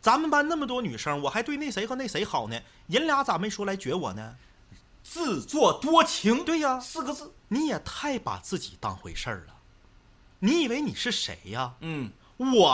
[0.00, 4.36] 咱们班那么多女生，我还对那谁和那谁好呢，人俩咋没说来撅我呢？
[5.02, 9.55] 自作多情，对呀，四个字，你也太把自己当回事儿了。
[10.46, 11.72] 你以为你是谁呀？
[11.80, 12.68] 嗯，我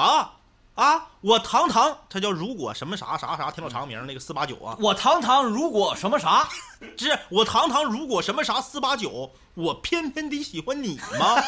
[0.74, 6.46] 啊，我堂堂，他叫如果什么啥啥啥，挺老长名那个四八九啊，我堂堂如果什么啥，
[6.98, 11.36] 是我堂堂如果什么啥四八九，我偏偏得喜欢你吗？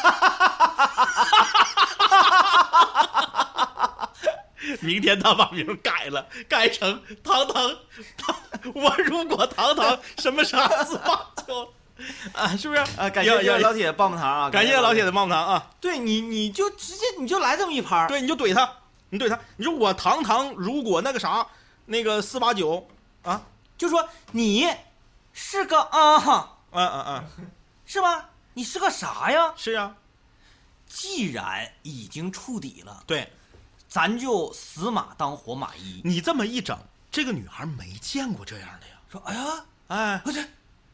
[4.81, 7.71] 明天他把名改了，改成堂堂
[8.17, 8.35] 堂，
[8.73, 11.71] 我如果堂堂什么啥四八九，
[12.33, 12.81] 啊，是不是？
[12.97, 15.71] 啊，感谢要要老铁棒棒糖啊，感谢老铁的棒棒糖啊！
[15.79, 18.69] 对你，你就直接你就来这么一盘儿，对，你就怼他，
[19.09, 21.47] 你怼他，你说我堂堂如果那个啥，
[21.85, 22.85] 那个四八九
[23.23, 23.41] 啊，
[23.77, 24.67] 就说你
[25.31, 27.47] 是个啊哈，嗯嗯嗯，
[27.85, 28.29] 是吧？
[28.53, 29.53] 你是个啥呀？
[29.55, 29.95] 是啊，
[30.87, 33.31] 既然已经触底了，对
[33.87, 36.01] 咱就死马当活马医。
[36.03, 36.77] 你这么一整，
[37.09, 38.93] 这个女孩没见过这样的呀。
[39.09, 40.45] 说，哎呀，哎不是，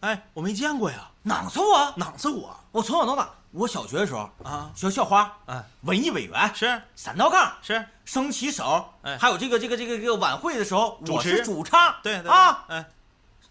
[0.02, 1.94] 哎，我没见过呀，囊死我！
[1.96, 4.72] 囊死我我从小到大，我小学的时候，啊！
[4.76, 12.90] 学校花、哎，文艺委员、是三道杠、是，升旗手，哎还有这个这个这个这个晚会的时候，我主持是主唱，对对对啊，哎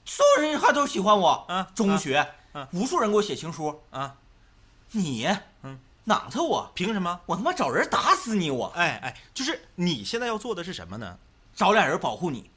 [0.05, 1.45] 所有人还都喜欢我。
[1.49, 4.17] 啊中学，嗯无数人给我写情书，啊，
[4.91, 5.29] 你，
[5.63, 7.21] 嗯，囊死我，凭什么？
[7.27, 11.17] 我他妈找人打死你，我哎哎，就是你现在要做的是什么呢？
[11.61, 12.51] 找俩人保护你。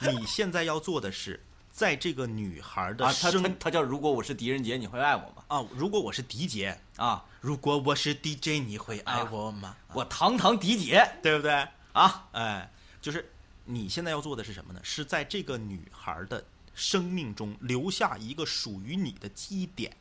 [0.00, 1.40] 你现在要做的是，
[1.70, 5.44] 在这个女孩的啊，他生他他叫如果我是狄仁杰，你会爱我吗？
[5.46, 9.76] 啊，如果我是狄杰，啊，如果我是 DJ，你会爱我吗？
[9.92, 11.68] 我堂堂狄杰对不对？
[11.92, 12.68] 啊，哎，
[13.00, 13.30] 就是
[13.64, 14.80] 你现在要做的是什么呢？
[14.82, 16.44] 是在这个女孩的
[16.74, 19.96] 生命中留下一个属于你的记忆点。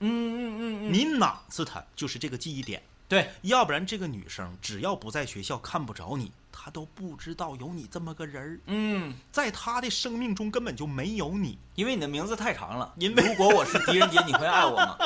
[0.00, 11.56] 嗯嗯嗯嗯，你哪次她就是这个记忆点，对，要不然这个女生只要不在学校看不着你，她都不知道有你这么个人儿，嗯，在她的生命中根本就没有你。
[11.76, 12.92] 因为你的名字太长了。
[12.96, 14.98] 因为如果我是狄仁杰，你会爱我吗？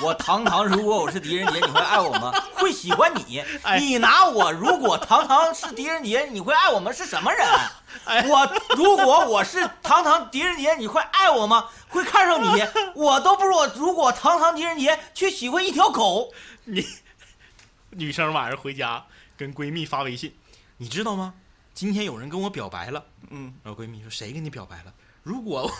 [0.00, 2.32] 我堂堂，如果我是狄仁杰，你会爱我吗？
[2.54, 3.40] 会喜欢你。
[3.62, 6.90] 哎你拿我如果堂堂是狄仁杰，你会爱我吗？
[6.90, 7.46] 是什么人？
[8.06, 11.66] 哎我如果我是堂堂狄仁杰，你会爱我吗？
[11.88, 12.62] 会看上你？
[12.94, 16.32] 我都不如我如果堂堂狄仁杰去喜欢一条狗。
[16.64, 16.86] 你
[17.90, 19.04] 女生晚上回家
[19.36, 20.34] 跟闺蜜发微信，
[20.78, 21.34] 你知道吗？
[21.74, 23.04] 今天有人跟我表白了。
[23.30, 24.92] 嗯，然后闺蜜说：“谁跟你表白了？
[25.22, 25.70] 如果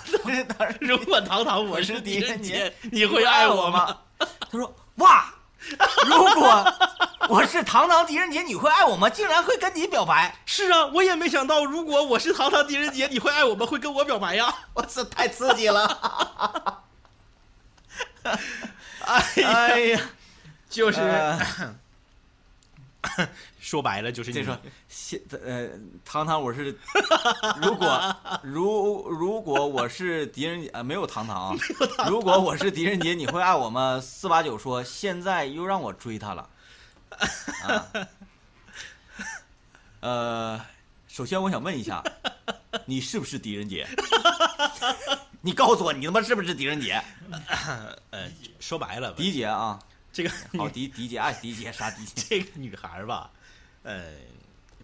[0.49, 3.99] 当然 如果堂堂我是是狄仁杰杰，你会爱我吗？
[4.19, 5.33] 他说：“哇，
[6.07, 6.65] 如果
[7.29, 9.09] 我是堂堂狄仁杰，你会爱我吗？
[9.09, 13.65] 竟然会跟你表白，是啊，我也没想到，如果我是堂堂狄仁杰，你会爱我吗？
[13.67, 14.53] 会跟我表白呀？
[14.75, 16.83] 我操，太刺激了！
[18.23, 20.01] 哎呀，哎呀，
[20.75, 21.75] 就是、呃
[23.61, 24.59] 说白了就是你这说
[24.89, 25.69] 现呃，
[26.05, 26.77] 糖糖，我是
[27.61, 31.51] 如果 如如果我是狄仁杰呃，没有糖糖
[31.99, 34.01] 啊，如果我是狄仁杰，你会爱我吗？
[34.01, 36.49] 四八九说现在又让我追他了，
[37.69, 37.87] 啊，
[40.01, 40.61] 呃，
[41.07, 42.03] 首先我想问一下，
[42.87, 43.87] 你是不是狄仁杰？
[45.43, 47.03] 你告诉我，你他妈是不是狄仁杰？
[48.11, 49.79] 呃，说白了，狄姐啊，
[50.15, 52.23] 这个好迪迪姐爱迪姐杀迪姐？
[52.29, 53.33] 这个女孩儿吧，
[53.83, 54.15] 呃，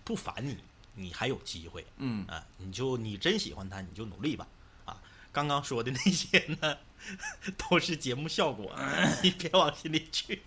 [0.03, 0.59] 不烦你，
[0.97, 2.27] 你还有机会，嗯。
[2.27, 4.49] 啊，你就你真喜欢她，你就努力吧，
[4.85, 5.01] 啊，
[5.31, 6.77] 刚刚说的那些呢，
[7.57, 8.71] 都是节目效果，
[9.23, 10.43] 你别往心里去。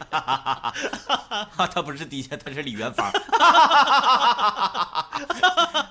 [0.10, 3.10] 他不是迪姐，他是李元芳。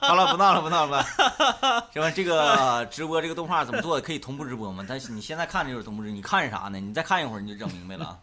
[0.01, 1.93] 好了，不闹了，不闹了，不。
[1.93, 4.05] 行吧，这个直播这个动画怎么做的？
[4.05, 4.85] 可以同步直播吗？
[4.87, 6.79] 但是你现在看这就是同步直播，你看啥呢？
[6.79, 8.19] 你再看一会儿你就整明白了啊。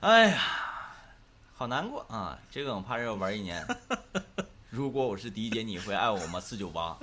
[0.00, 0.42] 哎呀，
[1.56, 2.38] 好难过啊！
[2.50, 3.66] 这个我怕是要玩一年。
[4.70, 6.38] 如果我是迪姐，你会爱我吗？
[6.38, 6.96] 四九八。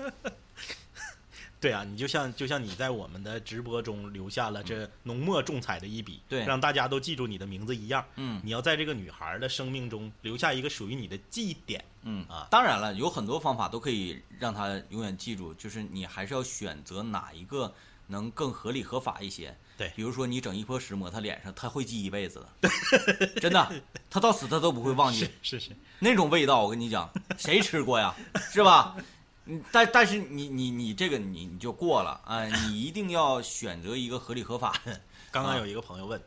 [1.64, 8.06] 对啊，你就像就像你在我们的直播中留下了这浓墨重彩的一笔，对让大家都记住你的名字一样。
[8.18, 11.82] 嗯你要在这个女孩的生命中留下一个属于你的记忆点。
[12.02, 17.74] 嗯啊当然了，有很多方法都可以让她永远记住，就是你还是要选择哪一个
[18.08, 19.56] 能更合理合法一些。
[19.76, 22.70] 对比如说你整一泼石抹她脸上，她会记一辈子的，
[23.42, 23.72] 真的，
[24.10, 26.62] 她到死她都不会忘记 是是是，那种味道。
[26.62, 28.14] 我跟你讲，谁吃过呀？
[28.52, 28.96] 是吧？
[29.46, 34.94] 嗯，但但是你你你这个你你就过了啊、你一定要选择一个合理合法的。
[34.94, 35.00] 啊
[35.32, 36.22] 刚刚有一个朋友问，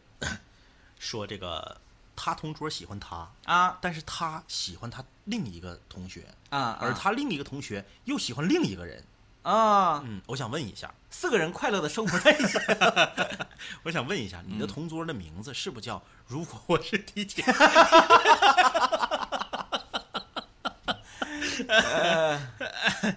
[0.99, 1.81] 说这个
[2.17, 3.79] 他同桌喜欢他，啊。
[3.81, 9.05] 但是他喜欢他另一个同学，啊，而他另一个同学又喜欢另一个人。
[9.43, 12.59] 啊，嗯，我想问一下，四个人快乐的生活在一起。
[13.85, 17.25] 我想问一下，你的同桌的名字是不是叫“如果我是迪
[21.57, 23.17] 姐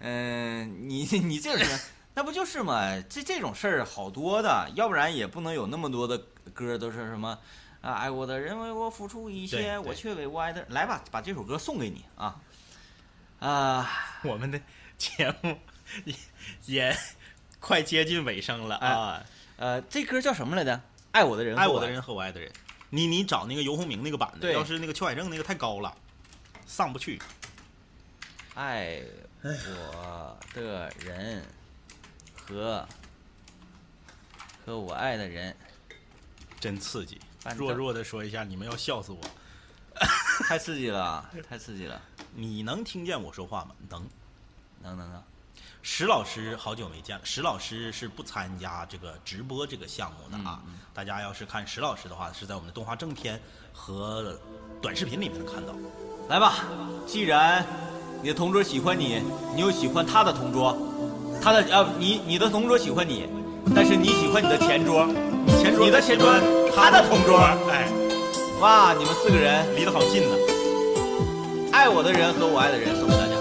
[0.00, 1.80] 嗯、你 你这种人，
[2.14, 3.00] 那不就是嘛？
[3.08, 6.18] 这这种事儿好多的，要不然也不能有那么多的
[6.52, 7.38] 歌都是什么
[7.80, 10.70] 啊，爱我的人为我付出一对切，我却为我爱的人。
[10.72, 12.36] 来吧，把这首歌送给你啊
[13.38, 13.90] 啊！
[14.24, 14.60] ”？我们的
[14.98, 15.56] 节目
[16.04, 16.14] 也
[16.66, 16.96] 也
[17.58, 19.24] 快接近尾声了啊！
[19.56, 20.80] 呃，这歌叫什么来着？
[21.12, 22.52] 爱我的人，爱我的人，和我爱的人，
[22.90, 25.96] 你你找那个游鸿明那个版的，对要是那个邱海正那个太高了，
[26.66, 27.20] 上不去。
[28.54, 29.00] 爱
[29.42, 31.44] 我的人
[32.34, 32.86] 和
[34.64, 35.56] 和我爱的人，
[36.58, 37.20] 真刺激！
[37.56, 39.20] 弱弱的说一下，你们要笑死我。
[40.48, 42.00] 太刺激了，太刺激了！
[42.34, 43.74] 你能听见我说话吗？
[43.88, 44.06] 能。
[44.82, 45.22] 能能能，
[45.82, 50.62] 石老师好久没见了，石老师是不参加这个直播这个项目的啊。
[50.94, 53.40] 大家要是看石老师的话，是在我们的动画正片
[53.72, 54.38] 和
[54.80, 55.74] 短视频里面能看到。
[56.28, 56.64] 来吧，
[57.06, 57.64] 既然
[58.20, 59.22] 你的同桌喜欢你，
[59.54, 60.76] 你又喜欢他的同桌，
[61.40, 63.28] 他的啊，你你的同桌喜欢你，
[63.72, 65.06] 但是你喜欢你的前桌，
[65.60, 66.34] 前桌你的前桌，
[66.74, 67.38] 他的同桌，
[67.70, 67.88] 哎，
[68.60, 70.28] 哇，你们四个人，离得好近呢。
[71.70, 73.36] 爱我的人和我爱的人送给大家。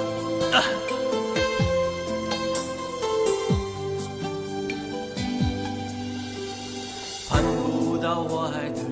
[7.28, 8.85] 盼不到我爱的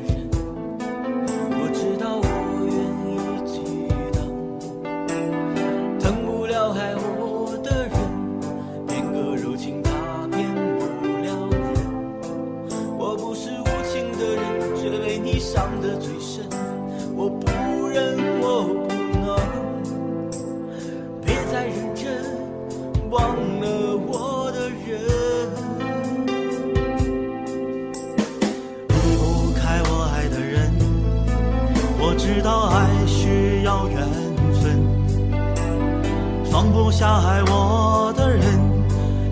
[36.95, 38.43] 下爱我的人，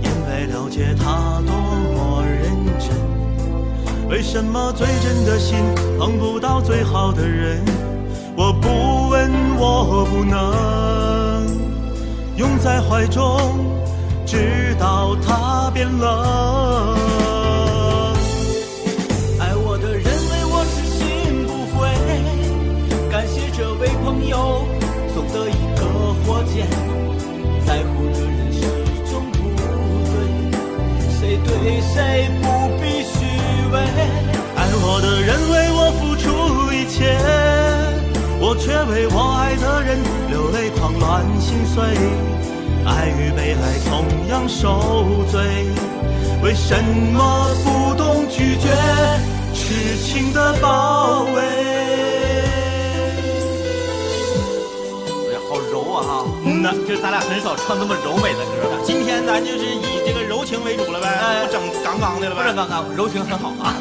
[0.01, 1.53] 因为了解他多
[1.93, 2.89] 么认真。
[4.09, 5.59] 为什么最真的心
[5.99, 7.63] 碰不到最好的人？
[8.35, 11.45] 我不问，我不能
[12.35, 13.39] 拥在怀中，
[14.25, 16.95] 直到他变冷。
[19.39, 21.87] 爱我的人为我痴心不悔，
[23.11, 24.65] 感谢这位朋友
[25.13, 25.85] 送的一个
[26.25, 26.67] 火箭。
[31.63, 32.47] 为谁不
[32.81, 33.13] 必虚
[33.71, 33.77] 伪，
[34.55, 36.25] 爱我的人为我付出
[36.73, 37.15] 一切，
[38.39, 40.01] 我却为我爱的人
[40.31, 41.83] 流泪狂乱心碎，
[42.83, 45.39] 爱与被爱同样受罪，
[46.41, 46.73] 为什
[47.13, 48.67] 么不懂拒绝，
[49.53, 51.41] 痴情的包围？
[55.29, 56.25] 哎呀，好柔啊！
[56.43, 59.90] 嗯，那就咱俩很少唱这么柔美的歌，今天咱就是以。
[60.51, 62.53] 情为主了呗，哎不整刚刚的了呗。
[62.83, 63.73] 不柔情很好啊。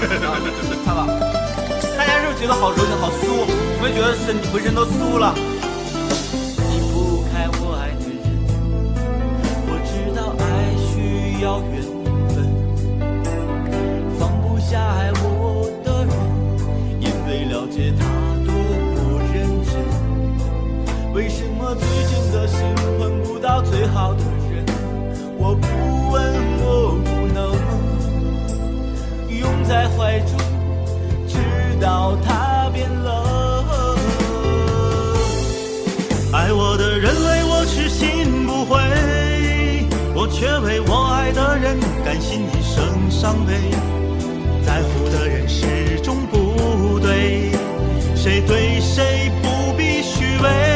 [0.86, 1.06] 看吧，
[1.98, 3.44] 大家是不是觉得好柔情、好酥？
[3.76, 5.34] 有没有觉得身浑身都酥了？
[5.34, 8.24] 离不开我爱的人，
[9.68, 10.42] 我知道爱
[10.88, 11.84] 需要缘
[12.30, 12.48] 分，
[14.18, 16.10] 放不下爱我的人，
[17.02, 18.00] 因为了解他
[18.46, 18.48] 多
[18.94, 19.70] 么认真。
[21.12, 22.58] 为什我最真的心
[22.98, 24.64] 换不到最好的人？
[25.36, 25.66] 我不
[26.10, 27.52] 问，我不能
[29.28, 30.38] 拥在怀中，
[31.28, 31.36] 直
[31.78, 33.12] 到他变冷。
[36.32, 38.80] 爱我的人为我痴心不悔，
[40.14, 43.52] 我却为我爱的人甘心一生伤悲。
[44.64, 47.52] 在乎的人始终不对，
[48.16, 50.67] 谁对谁不必虚伪。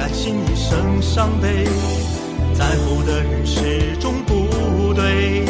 [0.00, 1.66] 甘心一生伤悲。
[2.54, 5.44] 在乎的人始终不对，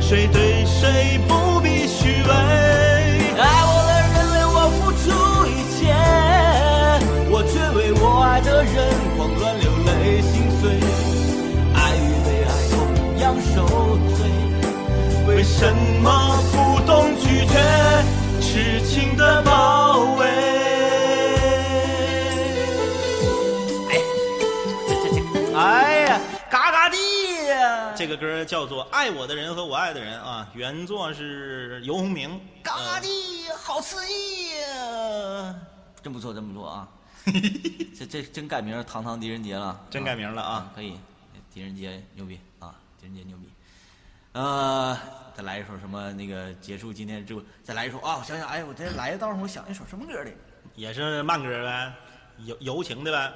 [0.00, 2.30] 谁对谁不必虚伪。
[3.36, 5.04] 爱我的人为我付出
[5.46, 5.92] 一切，
[7.30, 8.74] 我却为我爱的人
[9.18, 10.62] 慌乱流泪心碎。
[11.74, 12.74] 爱与被爱同
[13.20, 13.54] 样受
[14.16, 14.18] 罪，
[15.26, 15.70] 为什
[16.02, 16.08] 么
[16.50, 16.90] 不懂
[17.20, 17.52] 拒绝
[18.40, 19.50] 痴情的包
[28.44, 32.40] 叫做《爱我的人和我爱的人》啊，原作是游鸿明。
[32.62, 33.08] 嘎嘎地，
[33.56, 35.54] 好刺激呀！
[36.02, 36.88] 真不错，真不错啊！
[37.96, 40.98] 这这真改名堂堂狄仁杰了，真改名了啊可以，
[41.52, 42.74] 狄仁杰牛逼啊！
[43.00, 43.48] 狄仁杰牛逼。
[44.32, 44.98] 呃，
[45.34, 48.16] 再来一首什么那个结束今天直播，再来一首啊！
[48.18, 50.30] 我想想，哎，我这来的道上我想一首什么歌的？
[50.74, 51.92] 也是慢歌呗，
[52.46, 53.32] 柔柔情的呗。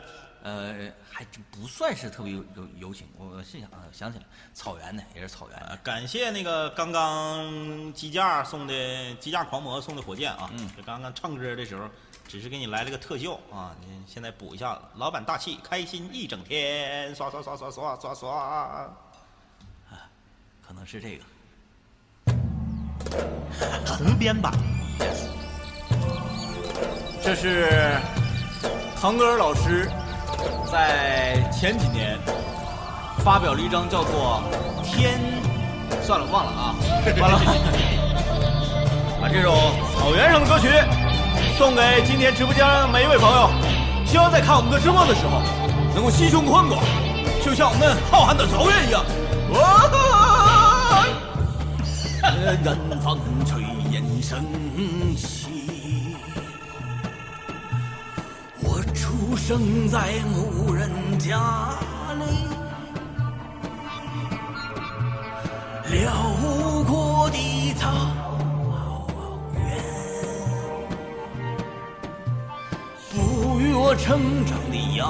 [0.46, 4.24] 呃，还真不算是特别有有有情，我是想啊，想起来，
[4.54, 10.48] 草原的也是草原的呃，感谢那个刚刚机架送的机架狂魔送的火箭啊！
[10.52, 11.88] 嗯这刚刚唱歌的时候，
[12.28, 14.82] 只是给你来了个特效啊，你现在补一下子。
[14.94, 18.88] 老板大气，开心一整天，刷刷刷刷刷刷刷。
[20.64, 21.24] 可能是这个。
[23.84, 24.52] 重编版，
[27.20, 27.98] 这是
[29.00, 29.90] 腾格尔老师
[30.70, 32.18] 在前几年
[33.18, 34.42] 发表了一张叫做
[34.84, 35.20] 《天》，
[36.04, 36.74] 算了，忘了啊，
[37.20, 37.40] 完了，
[39.20, 39.54] 把这首
[39.94, 40.68] 草原上的歌曲
[41.56, 43.50] 送给今天直播间的每一位朋友，
[44.04, 45.40] 希望在看我们的直播的时候，
[45.94, 46.82] 能够心胸宽广，
[47.44, 49.04] 就像我们浩瀚的草原一样。
[49.54, 49.82] 哇！
[52.62, 53.60] 南方炊
[53.92, 54.44] 烟升
[55.16, 55.45] 起。
[59.36, 61.38] 生在牧人家
[62.18, 62.24] 里，
[65.92, 66.12] 辽
[66.84, 67.92] 阔的草
[69.54, 69.60] 原，
[73.12, 75.06] 哺育我成长的摇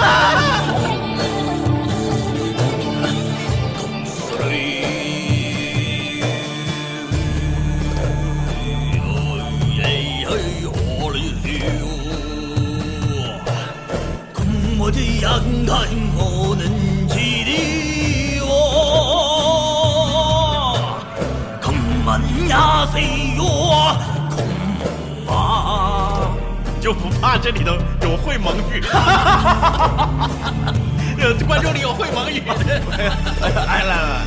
[26.80, 27.76] 就不怕这里头
[28.30, 28.80] 会蒙语，
[31.48, 32.52] 观众里有会蒙语的。
[32.96, 33.10] 哎，
[33.66, 34.24] 来来来，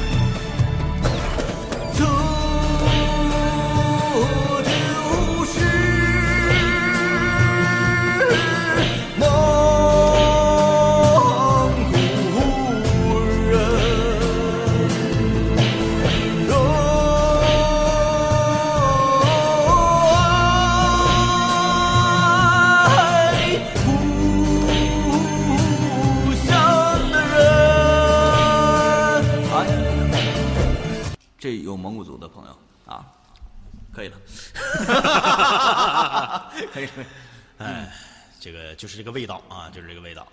[38.84, 40.28] 就是这个味道啊，就是这个味道。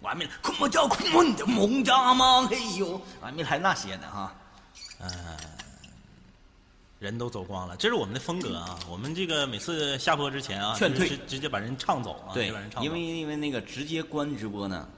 [0.00, 2.44] 我还没空么叫空么的蒙家吗？
[2.50, 4.34] 嘿呦，我还没来那些呢哈。
[6.98, 8.76] 人都走光了，这是我们的风格啊！
[8.90, 12.84] 我们这个每次下播之前啊，劝退直直接把人唱走啊，对把人唱，走。
[12.84, 14.88] 因为因为那个直接关直播呢，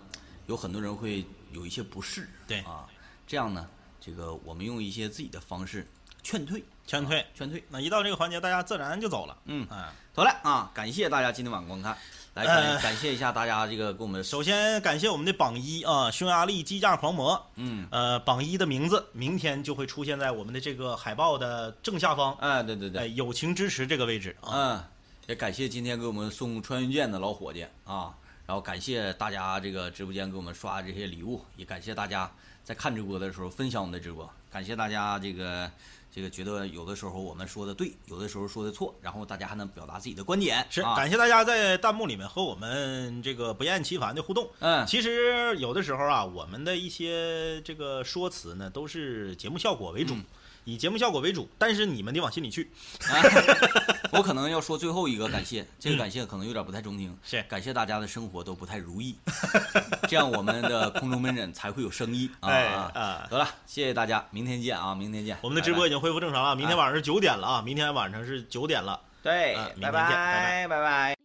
[0.46, 2.26] 有很多人会有一些不适。
[2.46, 2.88] 对啊，
[3.26, 3.68] 这样呢，
[4.00, 5.86] 这个我们用一些自己的方式
[6.22, 7.62] 劝退，劝退啊劝退。
[7.68, 9.36] 那一到这个环节，大家自然就走了。
[9.44, 11.96] 嗯哎，好了啊，感谢大家今天晚上观看，
[12.35, 12.45] 来
[12.82, 17.41] 感、谢一下大家这个给我们首先感谢我们的榜一啊，匈牙利机架狂魔。
[17.55, 22.35] 嗯，呃，榜一的名字明天就会出现在我们的这个海报的正下方。
[22.41, 24.51] 哎，对对对，哎，友情支持这个位置啊。
[24.53, 24.85] 嗯，
[25.28, 28.12] 也感谢今天给我们送穿云箭的老伙计啊，
[28.47, 32.28] 然后感谢大家这个直播间给我们刷这些礼物，也感谢大家
[32.64, 35.70] 在看直播的时候分享我们的直播，感谢大家这个
[36.14, 44.48] 这个觉得有的时候我们说的对，有的时候说的错，然后大家还能表达自己的观点，是，啊感谢大家在弹幕里面和我们这个不厌其烦的互动。
[44.60, 50.24] 嗯其实有的时候啊，我们的一些这个说辞呢，都是节目效果为主，嗯
[50.66, 51.48] 以节目效果为主。
[51.58, 52.70] 但是你们得往心里去。
[53.08, 53.18] 啊
[54.14, 59.16] 我可能要说最后一个感谢， 这个感谢可能有点不太中听，是感谢大家的生活都不太如意，
[60.08, 62.48] 这样我们的空中门诊才会有生意啊。
[62.48, 65.36] 哎啊啊得了，谢谢大家，明天见啊，明天见。
[65.42, 69.00] 我们的直拜拜播已经恢复正常了，明天晚上是九点了啊，明天晚上是九点了。
[69.22, 71.23] 对拜天见拜拜拜拜。